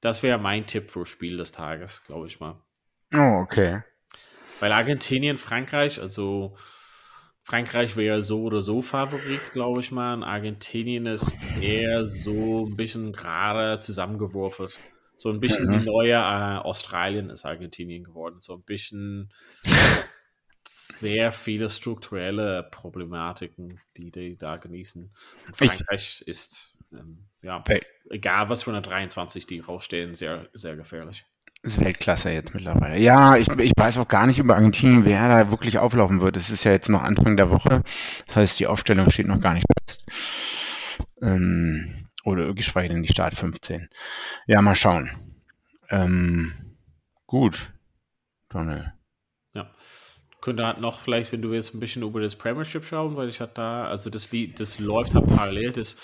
das 0.00 0.22
wäre 0.22 0.38
mein 0.38 0.66
Tipp 0.66 0.90
für 0.90 1.04
Spiel 1.04 1.36
des 1.36 1.52
Tages, 1.52 2.04
glaube 2.04 2.26
ich 2.26 2.40
mal. 2.40 2.62
Oh, 3.14 3.40
okay. 3.42 3.82
Weil 4.60 4.72
Argentinien, 4.72 5.36
Frankreich, 5.36 6.00
also 6.00 6.56
Frankreich 7.46 7.96
wäre 7.96 8.22
so 8.22 8.42
oder 8.42 8.60
so 8.60 8.82
Favorit, 8.82 9.52
glaube 9.52 9.80
ich 9.80 9.92
mal. 9.92 10.14
Und 10.14 10.24
Argentinien 10.24 11.06
ist 11.06 11.38
eher 11.60 12.04
so 12.04 12.66
ein 12.66 12.74
bisschen 12.74 13.12
gerade 13.12 13.76
zusammengeworfen. 13.78 14.66
So 15.16 15.30
ein 15.30 15.38
bisschen 15.38 15.66
mhm. 15.66 15.80
wie 15.80 15.84
neuer 15.84 16.20
äh, 16.20 16.64
Australien 16.66 17.30
ist 17.30 17.44
Argentinien 17.44 18.02
geworden. 18.02 18.40
So 18.40 18.54
ein 18.54 18.64
bisschen 18.64 19.32
sehr 20.64 21.30
viele 21.30 21.70
strukturelle 21.70 22.68
Problematiken, 22.72 23.80
die 23.96 24.10
die 24.10 24.36
da 24.36 24.56
genießen. 24.56 25.12
Und 25.46 25.56
Frankreich 25.56 26.22
ich, 26.22 26.28
ist, 26.28 26.74
ähm, 26.92 27.26
ja, 27.42 27.62
hey. 27.68 27.80
egal 28.10 28.48
was 28.48 28.64
für 28.64 28.70
eine 28.70 28.82
23 28.82 29.46
die 29.46 29.60
rausstehen, 29.60 30.14
sehr, 30.14 30.48
sehr 30.52 30.74
gefährlich 30.74 31.24
ist 31.66 31.80
Weltklasse 31.80 32.30
jetzt 32.30 32.54
mittlerweile. 32.54 32.98
Ja, 32.98 33.36
ich, 33.36 33.48
ich 33.48 33.72
weiß 33.76 33.98
auch 33.98 34.08
gar 34.08 34.26
nicht 34.26 34.38
über 34.38 34.54
Argentinien, 34.54 35.04
wer 35.04 35.28
da 35.28 35.50
wirklich 35.50 35.78
auflaufen 35.78 36.20
wird. 36.20 36.36
Es 36.36 36.50
ist 36.50 36.64
ja 36.64 36.72
jetzt 36.72 36.88
noch 36.88 37.02
Anfang 37.02 37.36
der 37.36 37.50
Woche. 37.50 37.82
Das 38.26 38.36
heißt, 38.36 38.58
die 38.60 38.66
Aufstellung 38.66 39.10
steht 39.10 39.26
noch 39.26 39.40
gar 39.40 39.54
nicht 39.54 39.66
fest. 39.78 40.06
Ähm, 41.22 42.08
oder 42.24 42.52
geschweige 42.54 42.90
denn 42.90 43.02
die 43.02 43.12
Start 43.12 43.34
15. 43.34 43.88
Ja, 44.46 44.62
mal 44.62 44.76
schauen. 44.76 45.10
Ähm, 45.90 46.76
gut. 47.26 47.72
Donald. 48.48 48.92
Ja. 49.54 49.70
Könnte 50.40 50.64
halt 50.66 50.80
noch 50.80 51.00
vielleicht, 51.00 51.32
wenn 51.32 51.42
du 51.42 51.52
jetzt 51.52 51.74
ein 51.74 51.80
bisschen 51.80 52.02
über 52.02 52.20
das 52.20 52.36
Premiership 52.36 52.84
schauen, 52.84 53.16
weil 53.16 53.28
ich 53.28 53.40
hatte 53.40 53.54
da, 53.54 53.86
also 53.86 54.10
das, 54.10 54.30
das 54.56 54.78
läuft 54.78 55.14
halt 55.14 55.26
parallel, 55.26 55.72
das 55.72 55.96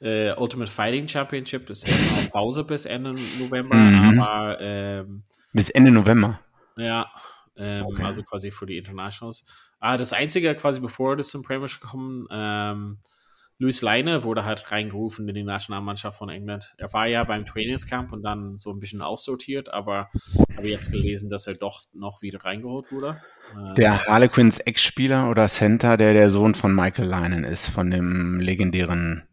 äh, 0.00 0.32
Ultimate 0.32 0.70
Fighting 0.70 1.06
Championship 1.06 1.68
ist 1.70 1.88
erstmal 1.88 2.28
Pause 2.28 2.64
bis 2.64 2.86
Ende 2.86 3.14
November, 3.38 3.76
mhm. 3.76 4.20
aber 4.20 4.60
ähm, 4.60 5.24
bis 5.52 5.70
Ende 5.70 5.90
November. 5.90 6.40
Ja, 6.76 7.10
ähm, 7.56 7.84
okay. 7.86 8.02
also 8.02 8.22
quasi 8.22 8.50
für 8.50 8.66
die 8.66 8.78
Internationals. 8.78 9.44
Ah, 9.78 9.96
das 9.96 10.12
Einzige 10.12 10.54
quasi 10.54 10.80
bevor 10.80 11.16
das 11.16 11.28
zum 11.28 11.42
Premiership 11.42 11.82
kommen, 11.82 12.26
ähm, 12.30 12.98
Luis 13.60 13.82
Leine 13.82 14.22
wurde 14.22 14.46
halt 14.46 14.72
reingerufen 14.72 15.28
in 15.28 15.34
die 15.34 15.42
Nationalmannschaft 15.42 16.16
von 16.16 16.30
England. 16.30 16.72
Er 16.78 16.90
war 16.94 17.06
ja 17.06 17.24
beim 17.24 17.44
Trainingscamp 17.44 18.10
und 18.10 18.22
dann 18.22 18.56
so 18.56 18.72
ein 18.72 18.78
bisschen 18.78 19.02
aussortiert, 19.02 19.70
aber 19.70 20.08
habe 20.56 20.68
jetzt 20.68 20.90
gelesen, 20.90 21.28
dass 21.28 21.46
er 21.46 21.56
doch 21.56 21.82
noch 21.92 22.22
wieder 22.22 22.42
reingeholt 22.42 22.90
wurde. 22.90 23.20
Der 23.76 24.02
Harlequins 24.06 24.56
Ex-Spieler 24.56 25.28
oder 25.28 25.46
Center, 25.48 25.98
der 25.98 26.14
der 26.14 26.30
Sohn 26.30 26.54
von 26.54 26.74
Michael 26.74 27.10
Linen 27.10 27.44
ist, 27.44 27.68
von 27.68 27.90
dem 27.90 28.40
legendären, 28.40 29.28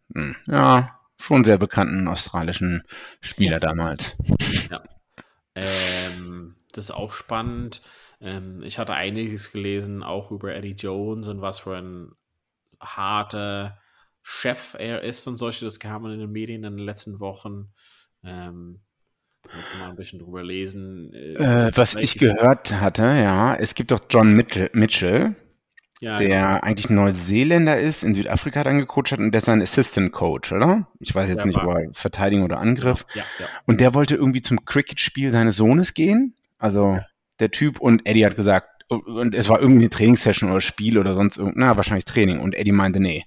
ja, 0.46 1.00
schon 1.18 1.44
sehr 1.44 1.58
bekannten 1.58 2.08
australischen 2.08 2.84
Spieler 3.22 3.60
damals. 3.60 4.16
Ja. 4.70 4.84
Ähm, 5.56 6.56
das 6.72 6.86
ist 6.86 6.92
auch 6.92 7.12
spannend. 7.12 7.82
Ähm, 8.22 8.62
ich 8.64 8.80
hatte 8.80 8.94
einiges 8.94 9.52
gelesen, 9.52 10.04
auch 10.04 10.32
über 10.32 10.54
Eddie 10.56 10.76
Jones 10.76 11.28
und 11.28 11.42
was 11.42 11.60
für 11.60 11.76
ein 11.76 12.12
harter 12.80 13.80
Chef 14.22 14.76
er 14.78 15.04
ist 15.04 15.28
und 15.28 15.38
solche. 15.38 15.66
Das 15.66 15.80
kam 15.80 16.06
in 16.06 16.20
den 16.20 16.32
Medien 16.32 16.64
in 16.64 16.78
den 16.78 16.86
letzten 16.86 17.20
Wochen. 17.20 17.72
Ähm, 18.24 18.82
man 19.80 19.92
ein 19.92 19.96
bisschen 19.96 20.20
drüber 20.20 20.44
lesen. 20.44 21.14
Äh, 21.14 21.72
was 21.74 21.96
ich 21.96 22.18
gehört 22.18 22.74
hatte, 22.74 23.04
ja, 23.04 23.56
es 23.56 23.76
gibt 23.76 23.92
doch 23.92 24.02
John 24.10 24.34
Mitchell, 24.34 24.70
Mitchell 24.74 25.36
ja, 26.00 26.18
der 26.18 26.28
ja. 26.28 26.64
eigentlich 26.64 26.90
Neuseeländer 26.90 27.78
ist, 27.78 28.04
in 28.04 28.14
Südafrika 28.14 28.64
dann 28.64 28.80
gecoacht 28.80 29.12
hat 29.12 29.20
und 29.20 29.32
der 29.32 29.42
ist 29.42 29.50
ein 29.50 29.62
Assistant 29.62 30.12
Coach, 30.12 30.52
oder? 30.52 30.88
Ich 31.00 31.14
weiß 31.14 31.30
jetzt 31.30 31.40
der 31.40 31.46
nicht, 31.48 31.58
ob 31.58 31.76
er 31.76 31.90
Verteidigung 31.94 32.46
oder 32.46 32.60
Angriff. 32.60 33.06
Ja, 33.14 33.24
und 33.66 33.82
der 33.82 33.94
wollte 33.94 34.16
irgendwie 34.16 34.42
zum 34.42 34.66
Cricket-Spiel 34.66 35.32
seines 35.32 35.56
Sohnes 35.58 35.94
gehen. 35.94 36.36
Also 36.60 37.00
der 37.40 37.52
Typ 37.52 37.80
und 37.80 38.06
Eddie 38.06 38.26
hat 38.26 38.36
gesagt, 38.36 38.70
und 38.90 39.36
es 39.36 39.50
war 39.50 39.60
irgendwie 39.60 39.84
eine 39.84 39.90
Trainingssession 39.90 40.50
oder 40.50 40.62
Spiel 40.62 40.98
oder 40.98 41.14
sonst 41.14 41.38
irgend, 41.38 41.58
na, 41.58 41.76
wahrscheinlich 41.76 42.06
Training. 42.06 42.40
Und 42.40 42.56
Eddie 42.56 42.72
meinte, 42.72 43.00
nee, 43.00 43.26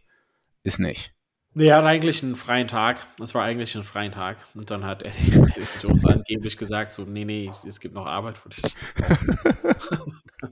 ist 0.63 0.79
nicht. 0.79 1.13
Nee, 1.53 1.67
er 1.67 1.79
hat 1.79 1.85
eigentlich 1.85 2.23
einen 2.23 2.37
freien 2.37 2.69
Tag. 2.69 3.05
Das 3.19 3.35
war 3.35 3.43
eigentlich 3.43 3.75
ein 3.77 3.83
freien 3.83 4.13
Tag. 4.13 4.39
Und 4.55 4.71
dann 4.71 4.85
hat 4.85 5.03
Eddie, 5.03 5.33
Eddie 5.33 5.67
Jones 5.83 6.05
angeblich 6.05 6.57
gesagt, 6.57 6.93
so, 6.93 7.03
nee, 7.03 7.25
nee, 7.25 7.51
es 7.67 7.81
gibt 7.81 7.95
noch 7.95 8.07
Arbeit 8.07 8.39
für 8.39 8.51
dich. 8.51 8.63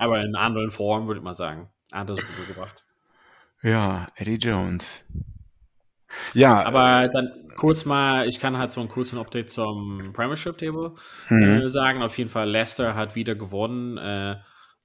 Aber 0.00 0.20
in 0.20 0.34
anderen 0.34 0.70
Formen 0.70 1.06
würde 1.06 1.18
ich 1.18 1.24
mal 1.24 1.34
sagen. 1.34 1.68
Anders 1.92 2.20
rübergebracht. 2.20 2.84
Ja, 3.62 4.06
Eddie 4.16 4.36
Jones. 4.36 5.04
Ja. 6.32 6.64
Aber 6.64 7.08
dann 7.08 7.48
kurz 7.56 7.84
mal, 7.84 8.26
ich 8.26 8.40
kann 8.40 8.56
halt 8.56 8.72
so 8.72 8.80
einen 8.80 8.88
kurzen 8.88 9.18
Update 9.18 9.50
zum 9.50 10.12
Premiership 10.14 10.56
Table 10.56 10.94
mhm. 11.28 11.42
äh, 11.42 11.68
sagen. 11.68 12.02
Auf 12.02 12.16
jeden 12.16 12.30
Fall, 12.30 12.48
Leicester 12.48 12.94
hat 12.94 13.14
wieder 13.14 13.34
gewonnen. 13.34 13.98
Äh, 13.98 14.36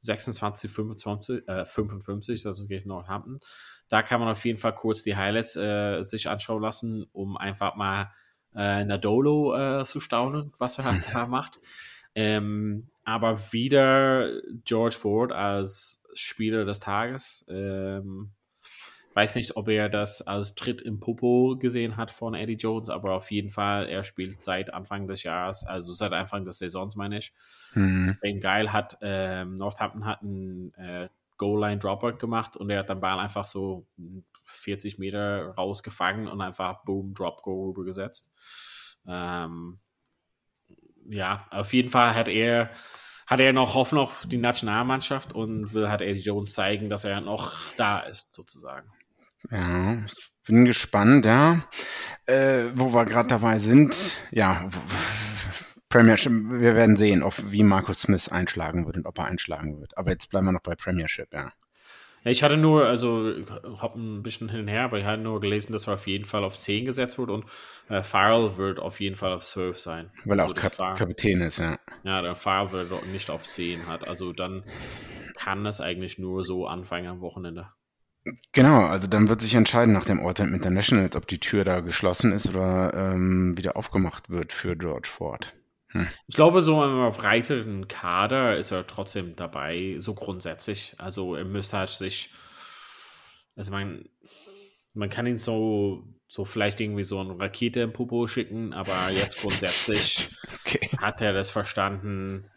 26, 0.01 0.69
25, 0.69 1.47
äh, 1.47 1.65
55, 1.65 2.45
also 2.45 2.67
gegen 2.67 2.89
Northampton. 2.89 3.39
Da 3.87 4.01
kann 4.01 4.19
man 4.19 4.29
auf 4.29 4.43
jeden 4.43 4.57
Fall 4.57 4.75
kurz 4.75 5.03
die 5.03 5.15
Highlights 5.15 5.55
äh, 5.55 6.01
sich 6.01 6.27
anschauen 6.27 6.61
lassen, 6.61 7.05
um 7.13 7.37
einfach 7.37 7.75
mal 7.75 8.11
äh, 8.53 8.83
Nadolo 8.83 9.55
äh, 9.55 9.85
zu 9.85 10.01
staunen, 10.01 10.51
was 10.57 10.77
er 10.77 10.83
halt 10.83 11.09
da 11.13 11.25
macht. 11.25 11.59
Ähm, 12.15 12.89
aber 13.05 13.53
wieder 13.53 14.41
George 14.65 14.95
Ford 14.95 15.31
als 15.31 16.03
Spieler 16.13 16.65
des 16.65 16.79
Tages. 16.79 17.45
Ähm, 17.47 18.31
weiß 19.13 19.35
nicht, 19.35 19.55
ob 19.55 19.69
er 19.69 19.87
das 19.87 20.21
als 20.21 20.55
Tritt 20.55 20.81
im 20.81 20.99
Popo 20.99 21.55
gesehen 21.57 21.95
hat 21.95 22.11
von 22.11 22.33
Eddie 22.33 22.55
Jones, 22.55 22.89
aber 22.89 23.13
auf 23.13 23.31
jeden 23.31 23.49
Fall, 23.49 23.87
er 23.87 24.03
spielt 24.03 24.43
seit 24.43 24.73
Anfang 24.73 25.07
des 25.07 25.23
Jahres, 25.23 25.63
also 25.63 25.93
seit 25.93 26.11
Anfang 26.11 26.43
des 26.43 26.57
Saisons, 26.57 26.97
meine 26.97 27.19
ich. 27.19 27.31
Mhm. 27.75 28.07
Extrem 28.09 28.39
geil 28.41 28.73
hat, 28.73 28.97
ähm, 29.01 29.57
Northampton 29.57 30.05
hat 30.05 30.21
einen 30.21 30.73
äh, 30.73 31.07
Goal-Line-Dropper 31.37 32.13
gemacht 32.13 32.57
und 32.57 32.69
er 32.69 32.79
hat 32.79 32.89
den 32.89 32.99
Ball 32.99 33.19
einfach 33.19 33.45
so 33.45 33.85
40 34.43 34.99
Meter 34.99 35.53
rausgefangen 35.55 36.27
und 36.27 36.41
einfach 36.41 36.83
Boom, 36.83 37.13
Drop, 37.13 37.41
Go 37.41 37.67
rübergesetzt. 37.69 38.31
Ähm, 39.07 39.79
ja, 41.09 41.47
auf 41.51 41.73
jeden 41.73 41.89
Fall 41.89 42.15
hat 42.15 42.27
er, 42.27 42.69
hat 43.27 43.39
er 43.39 43.53
noch 43.53 43.75
Hoffnung 43.75 44.03
auf 44.03 44.25
die 44.27 44.37
Nationalmannschaft 44.37 45.33
und 45.33 45.73
will 45.73 45.89
halt 45.89 46.01
Eddie 46.01 46.21
Jones 46.21 46.53
zeigen, 46.53 46.89
dass 46.89 47.05
er 47.05 47.21
noch 47.21 47.73
da 47.77 47.99
ist, 47.99 48.33
sozusagen. 48.33 48.91
Ja, 49.51 50.05
ich 50.05 50.31
bin 50.45 50.65
gespannt, 50.65 51.25
ja. 51.25 51.65
Äh, 52.25 52.65
wo 52.73 52.93
wir 52.93 53.05
gerade 53.05 53.27
dabei 53.27 53.59
sind, 53.59 54.17
ja, 54.31 54.69
Premiership, 55.89 56.31
wir 56.49 56.75
werden 56.75 56.97
sehen, 56.97 57.23
ob, 57.23 57.35
wie 57.51 57.63
Markus 57.63 58.01
Smith 58.01 58.29
einschlagen 58.29 58.85
wird 58.85 58.97
und 58.97 59.05
ob 59.05 59.17
er 59.19 59.25
einschlagen 59.25 59.79
wird. 59.79 59.97
Aber 59.97 60.11
jetzt 60.11 60.29
bleiben 60.29 60.47
wir 60.47 60.51
noch 60.51 60.61
bei 60.61 60.75
Premiership, 60.75 61.33
ja. 61.33 61.51
Ich 62.27 62.41
hatte 62.41 62.57
nur, 62.57 62.87
also 62.87 63.33
habe 63.77 63.99
ein 63.99 64.23
bisschen 64.23 64.49
hin 64.49 64.61
und 64.61 64.67
her, 64.67 64.83
aber 64.83 64.97
ich 64.97 65.05
hatte 65.05 65.21
nur 65.21 65.39
gelesen, 65.39 65.73
dass 65.73 65.85
er 65.85 65.93
auf 65.93 66.07
jeden 66.07 66.25
Fall 66.25 66.43
auf 66.43 66.57
10 66.57 66.85
gesetzt 66.85 67.19
wird 67.19 67.29
und 67.29 67.45
äh, 67.87 68.01
Farrell 68.01 68.57
wird 68.57 68.79
auf 68.79 68.99
jeden 68.99 69.15
Fall 69.15 69.31
auf 69.31 69.45
12 69.45 69.79
sein. 69.79 70.11
Weil 70.25 70.39
er 70.39 70.45
also 70.45 70.55
auch 70.55 70.59
Kap 70.59 70.73
Farrell, 70.73 70.97
Kapitän 70.97 71.41
ist, 71.41 71.59
ja. 71.59 71.77
Ja, 72.03 72.23
der 72.23 72.33
Farrell 72.33 72.89
wird 72.89 73.05
nicht 73.07 73.29
auf 73.29 73.45
10 73.45 73.85
hat. 73.85 74.07
Also 74.07 74.33
dann 74.33 74.63
kann 75.35 75.63
das 75.63 75.81
eigentlich 75.81 76.17
nur 76.17 76.43
so 76.43 76.65
anfangen 76.65 77.07
am 77.07 77.21
Wochenende. 77.21 77.67
Genau, 78.53 78.85
also 78.85 79.05
dann 79.05 79.29
wird 79.29 79.41
sich 79.41 79.53
entscheiden 79.53 79.93
nach 79.93 80.05
dem 80.05 80.19
Autumn 80.19 80.55
International, 80.55 81.07
ob 81.15 81.27
die 81.27 81.39
Tür 81.39 81.63
da 81.63 81.81
geschlossen 81.81 82.31
ist 82.31 82.49
oder 82.49 82.91
ähm, 82.95 83.55
wieder 83.55 83.77
aufgemacht 83.77 84.31
wird 84.31 84.51
für 84.51 84.75
George 84.75 85.07
Ford. 85.07 85.53
Hm. 85.95 86.07
Ich 86.27 86.35
glaube, 86.35 86.61
so 86.61 86.83
im 86.83 86.99
erweiterten 86.99 87.87
Kader 87.87 88.57
ist 88.57 88.71
er 88.71 88.85
trotzdem 88.85 89.33
dabei, 89.37 89.95
so 89.99 90.13
grundsätzlich. 90.13 90.93
Also 90.97 91.35
er 91.35 91.45
müsste 91.45 91.77
halt 91.77 91.89
sich, 91.89 92.31
also 93.55 93.71
man, 93.71 94.09
man 94.93 95.09
kann 95.09 95.25
ihn 95.25 95.37
so, 95.37 96.03
so 96.27 96.43
vielleicht 96.43 96.81
irgendwie 96.81 97.05
so 97.05 97.19
eine 97.21 97.39
Rakete 97.39 97.79
im 97.79 97.93
Popo 97.93 98.27
schicken, 98.27 98.73
aber 98.73 99.09
jetzt 99.09 99.39
grundsätzlich 99.39 100.29
okay. 100.65 100.89
hat 100.97 101.21
er 101.21 101.31
das 101.31 101.49
verstanden, 101.49 102.51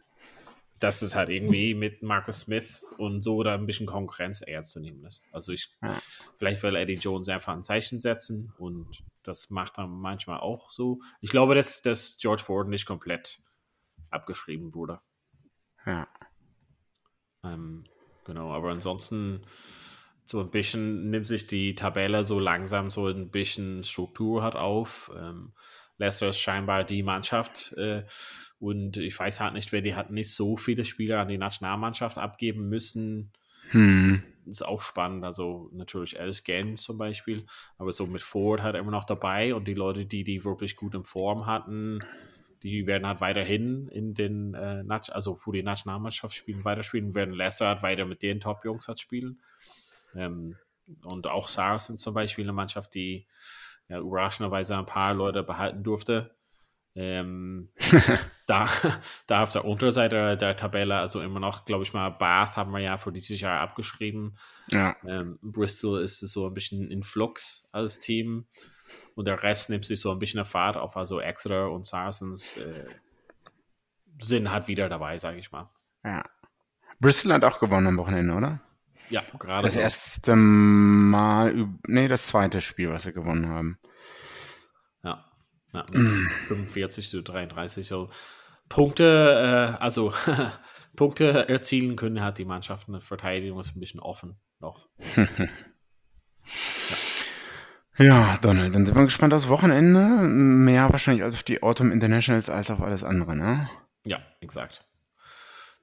dass 0.81 1.03
es 1.03 1.15
halt 1.15 1.29
irgendwie 1.29 1.75
mit 1.75 2.03
Marcus 2.03 2.41
Smith 2.41 2.93
und 2.99 3.23
so 3.23 3.45
da 3.45 3.55
ein 3.55 3.67
bisschen 3.67 3.87
Konkurrenz 3.87 4.43
eher 4.45 4.65
zu 4.65 4.81
nehmen 4.81 5.05
ist. 5.05 5.27
Also 5.31 5.53
ich, 5.53 5.71
ja. 5.81 5.97
vielleicht 6.39 6.63
will 6.65 6.75
Eddie 6.75 6.95
Jones 6.95 7.29
einfach 7.29 7.55
ein 7.55 7.63
Zeichen 7.63 8.01
setzen 8.01 8.53
und 8.59 8.87
das 9.29 9.51
macht 9.51 9.79
er 9.79 9.87
manchmal 9.87 10.41
auch 10.41 10.71
so. 10.71 11.01
Ich 11.21 11.31
glaube, 11.31 11.55
dass, 11.55 11.83
dass 11.83 12.17
George 12.19 12.43
Ford 12.43 12.69
nicht 12.69 12.87
komplett 12.87 13.43
abgeschrieben 14.11 14.75
wurde. 14.75 15.01
Ja. 15.87 16.09
Ähm, 17.45 17.85
genau, 18.25 18.53
aber 18.53 18.71
ansonsten 18.71 19.43
so 20.25 20.41
ein 20.41 20.51
bisschen 20.51 21.11
nimmt 21.11 21.27
sich 21.27 21.47
die 21.47 21.75
Tabelle 21.75 22.25
so 22.25 22.41
langsam 22.41 22.91
so 22.91 23.07
ein 23.07 23.31
bisschen 23.31 23.85
Struktur 23.85 24.43
hat 24.43 24.57
auf. 24.57 25.11
Ähm, 25.17 25.53
Leicester 25.97 26.29
ist 26.29 26.39
scheinbar 26.39 26.85
die 26.85 27.03
Mannschaft, 27.03 27.73
äh, 27.77 28.05
und 28.61 28.97
ich 28.97 29.17
weiß 29.19 29.41
halt 29.41 29.55
nicht, 29.55 29.71
wer 29.73 29.83
die 29.83 29.95
hat 29.95 30.11
nicht 30.11 30.33
so 30.35 30.57
viele 30.57 30.85
Spieler 30.85 31.21
an 31.21 31.29
die 31.29 31.39
Nationalmannschaft 31.39 32.19
abgeben 32.19 32.69
müssen. 32.69 33.33
Hm. 33.71 34.25
Ist 34.49 34.65
auch 34.65 34.81
spannend. 34.81 35.25
Also 35.25 35.69
natürlich 35.73 36.19
Alice 36.19 36.43
Gann 36.43 36.77
zum 36.77 36.99
Beispiel, 36.99 37.45
aber 37.77 37.93
so 37.93 38.07
mit 38.07 38.23
Ford 38.23 38.63
halt 38.63 38.77
immer 38.77 38.91
noch 38.91 39.05
dabei 39.05 39.55
und 39.55 39.69
die 39.69 39.75
Leute, 39.75 40.07
die 40.07 40.25
die 40.25 40.45
wirklich 40.45 40.77
gut 40.77 40.95
in 40.95 41.05
Form 41.05 41.47
hatten, 41.47 42.01
die 42.63 42.87
werden 42.87 43.07
halt 43.07 43.21
weiterhin 43.21 43.89
in 43.89 44.15
den, 44.15 44.55
äh, 44.55 44.83
also 44.89 45.37
für 45.37 45.53
die 45.53 45.63
Nationalmannschaft 45.63 46.35
spielen, 46.35 46.65
weiterspielen, 46.65 47.15
werden 47.15 47.35
Leicester 47.35 47.69
halt 47.69 47.83
weiter 47.83 48.05
mit 48.05 48.23
den 48.23 48.41
Top-Jungs 48.41 48.89
halt 48.89 48.99
spielen. 48.99 49.41
Ähm, 50.15 50.57
und 51.05 51.27
auch 51.27 51.49
Saracens 51.49 52.01
zum 52.01 52.15
Beispiel, 52.15 52.45
eine 52.45 52.53
Mannschaft, 52.53 52.95
die 52.95 53.27
ja, 53.89 53.99
überraschenderweise 53.99 54.77
ein 54.77 54.87
paar 54.87 55.15
Leute 55.15 55.43
behalten 55.43 55.83
durfte. 55.83 56.38
Ähm, 57.01 57.69
da, 58.49 58.69
da 59.29 59.45
auf 59.45 59.53
der 59.53 59.65
Unterseite 59.65 60.37
der 60.37 60.57
Tabelle, 60.57 60.97
also 60.97 61.21
immer 61.21 61.39
noch, 61.39 61.65
glaube 61.65 61.85
ich 61.85 61.93
mal, 61.93 62.09
Bath 62.09 62.57
haben 62.57 62.73
wir 62.73 62.81
ja 62.81 62.97
für 62.97 63.13
dieses 63.13 63.41
Jahr 63.41 63.61
abgeschrieben. 63.61 64.37
Ja. 64.71 64.97
Ähm, 65.07 65.39
Bristol 65.41 66.01
ist 66.01 66.19
so 66.19 66.49
ein 66.49 66.55
bisschen 66.55 66.91
in 66.91 67.05
Flux 67.05 67.69
als 67.71 68.01
Team 68.01 68.47
und 69.15 69.29
der 69.29 69.45
Rest 69.45 69.71
nimmt 69.71 69.87
sich 69.87 70.01
so 70.01 70.11
ein 70.11 70.19
bisschen 70.19 70.41
eine 70.41 70.45
Fahrt 70.45 70.77
auf. 70.77 70.97
Also 70.97 71.21
Exeter 71.21 71.71
und 71.71 71.87
Saracens 71.87 72.57
äh, 72.57 72.87
sind 74.21 74.51
halt 74.51 74.67
wieder 74.67 74.89
dabei, 74.89 75.19
sage 75.19 75.39
ich 75.39 75.53
mal. 75.53 75.71
Ja. 76.05 76.25
Bristol 76.99 77.33
hat 77.33 77.45
auch 77.45 77.61
gewonnen 77.61 77.87
am 77.87 77.97
Wochenende, 77.97 78.35
oder? 78.35 78.61
Ja, 79.09 79.23
gerade. 79.39 79.67
Das 79.67 79.75
so. 79.75 79.81
erste 79.81 80.35
Mal, 80.35 81.69
nee, 81.87 82.09
das 82.09 82.27
zweite 82.27 82.61
Spiel, 82.61 82.91
was 82.91 83.05
sie 83.05 83.13
gewonnen 83.13 83.49
haben. 83.49 83.79
Ja, 85.73 85.87
45 86.49 87.09
zu 87.09 87.23
33. 87.23 87.87
So 87.87 88.09
Punkte, 88.69 89.77
äh, 89.79 89.83
also 89.83 90.13
Punkte 90.97 91.49
erzielen 91.49 91.97
können 91.97 92.23
hat 92.23 92.39
die 92.39 92.45
Mannschaft. 92.45 92.89
Eine 92.89 93.01
Verteidigung 93.01 93.61
ist 93.61 93.77
ein 93.77 93.81
bisschen 93.81 94.01
offen 94.01 94.39
noch. 94.61 94.89
ja. 95.17 95.27
ja, 98.05 98.39
Donald, 98.41 98.75
dann 98.75 98.87
sind 98.87 98.97
wir 98.97 99.05
gespannt 99.05 99.35
aufs 99.35 99.49
Wochenende. 99.49 100.01
Mehr 100.01 100.91
wahrscheinlich 100.91 101.23
als 101.23 101.35
auf 101.35 101.43
die 101.43 101.63
Autumn 101.63 101.93
Internationals 101.93 102.51
als 102.51 102.71
auf 102.71 102.81
alles 102.81 103.05
andere, 103.05 103.37
ne? 103.37 103.69
Ja, 104.05 104.19
exakt. 104.41 104.88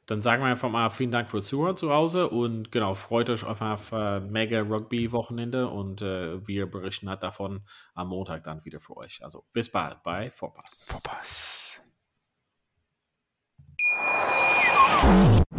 Dann 0.05 0.21
sagen 0.21 0.43
wir 0.43 0.47
einfach 0.47 0.69
mal 0.69 0.89
vielen 0.89 1.11
Dank 1.11 1.31
fürs 1.31 1.47
Zuhören 1.47 1.77
zu 1.77 1.91
Hause 1.91 2.29
und 2.29 2.71
genau, 2.71 2.93
freut 2.93 3.29
euch 3.29 3.45
einfach 3.45 3.73
auf 3.73 3.91
äh, 3.91 4.19
mega 4.19 4.61
Rugby-Wochenende 4.61 5.67
und 5.67 6.01
äh, 6.01 6.45
wir 6.47 6.69
berichten 6.69 7.09
halt 7.09 7.23
davon 7.23 7.63
am 7.93 8.09
Montag 8.09 8.43
dann 8.43 8.63
wieder 8.65 8.79
für 8.79 8.97
euch. 8.97 9.23
Also 9.23 9.45
bis 9.51 9.71
bald 9.71 10.03
bei 10.03 10.29
Vorpass. 10.29 10.87
Vorpass. 10.89 11.81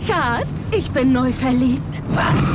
Schatz, 0.07 0.71
ich 0.73 0.91
bin 0.91 1.13
neu 1.13 1.33
verliebt. 1.33 2.03
Was? 2.11 2.55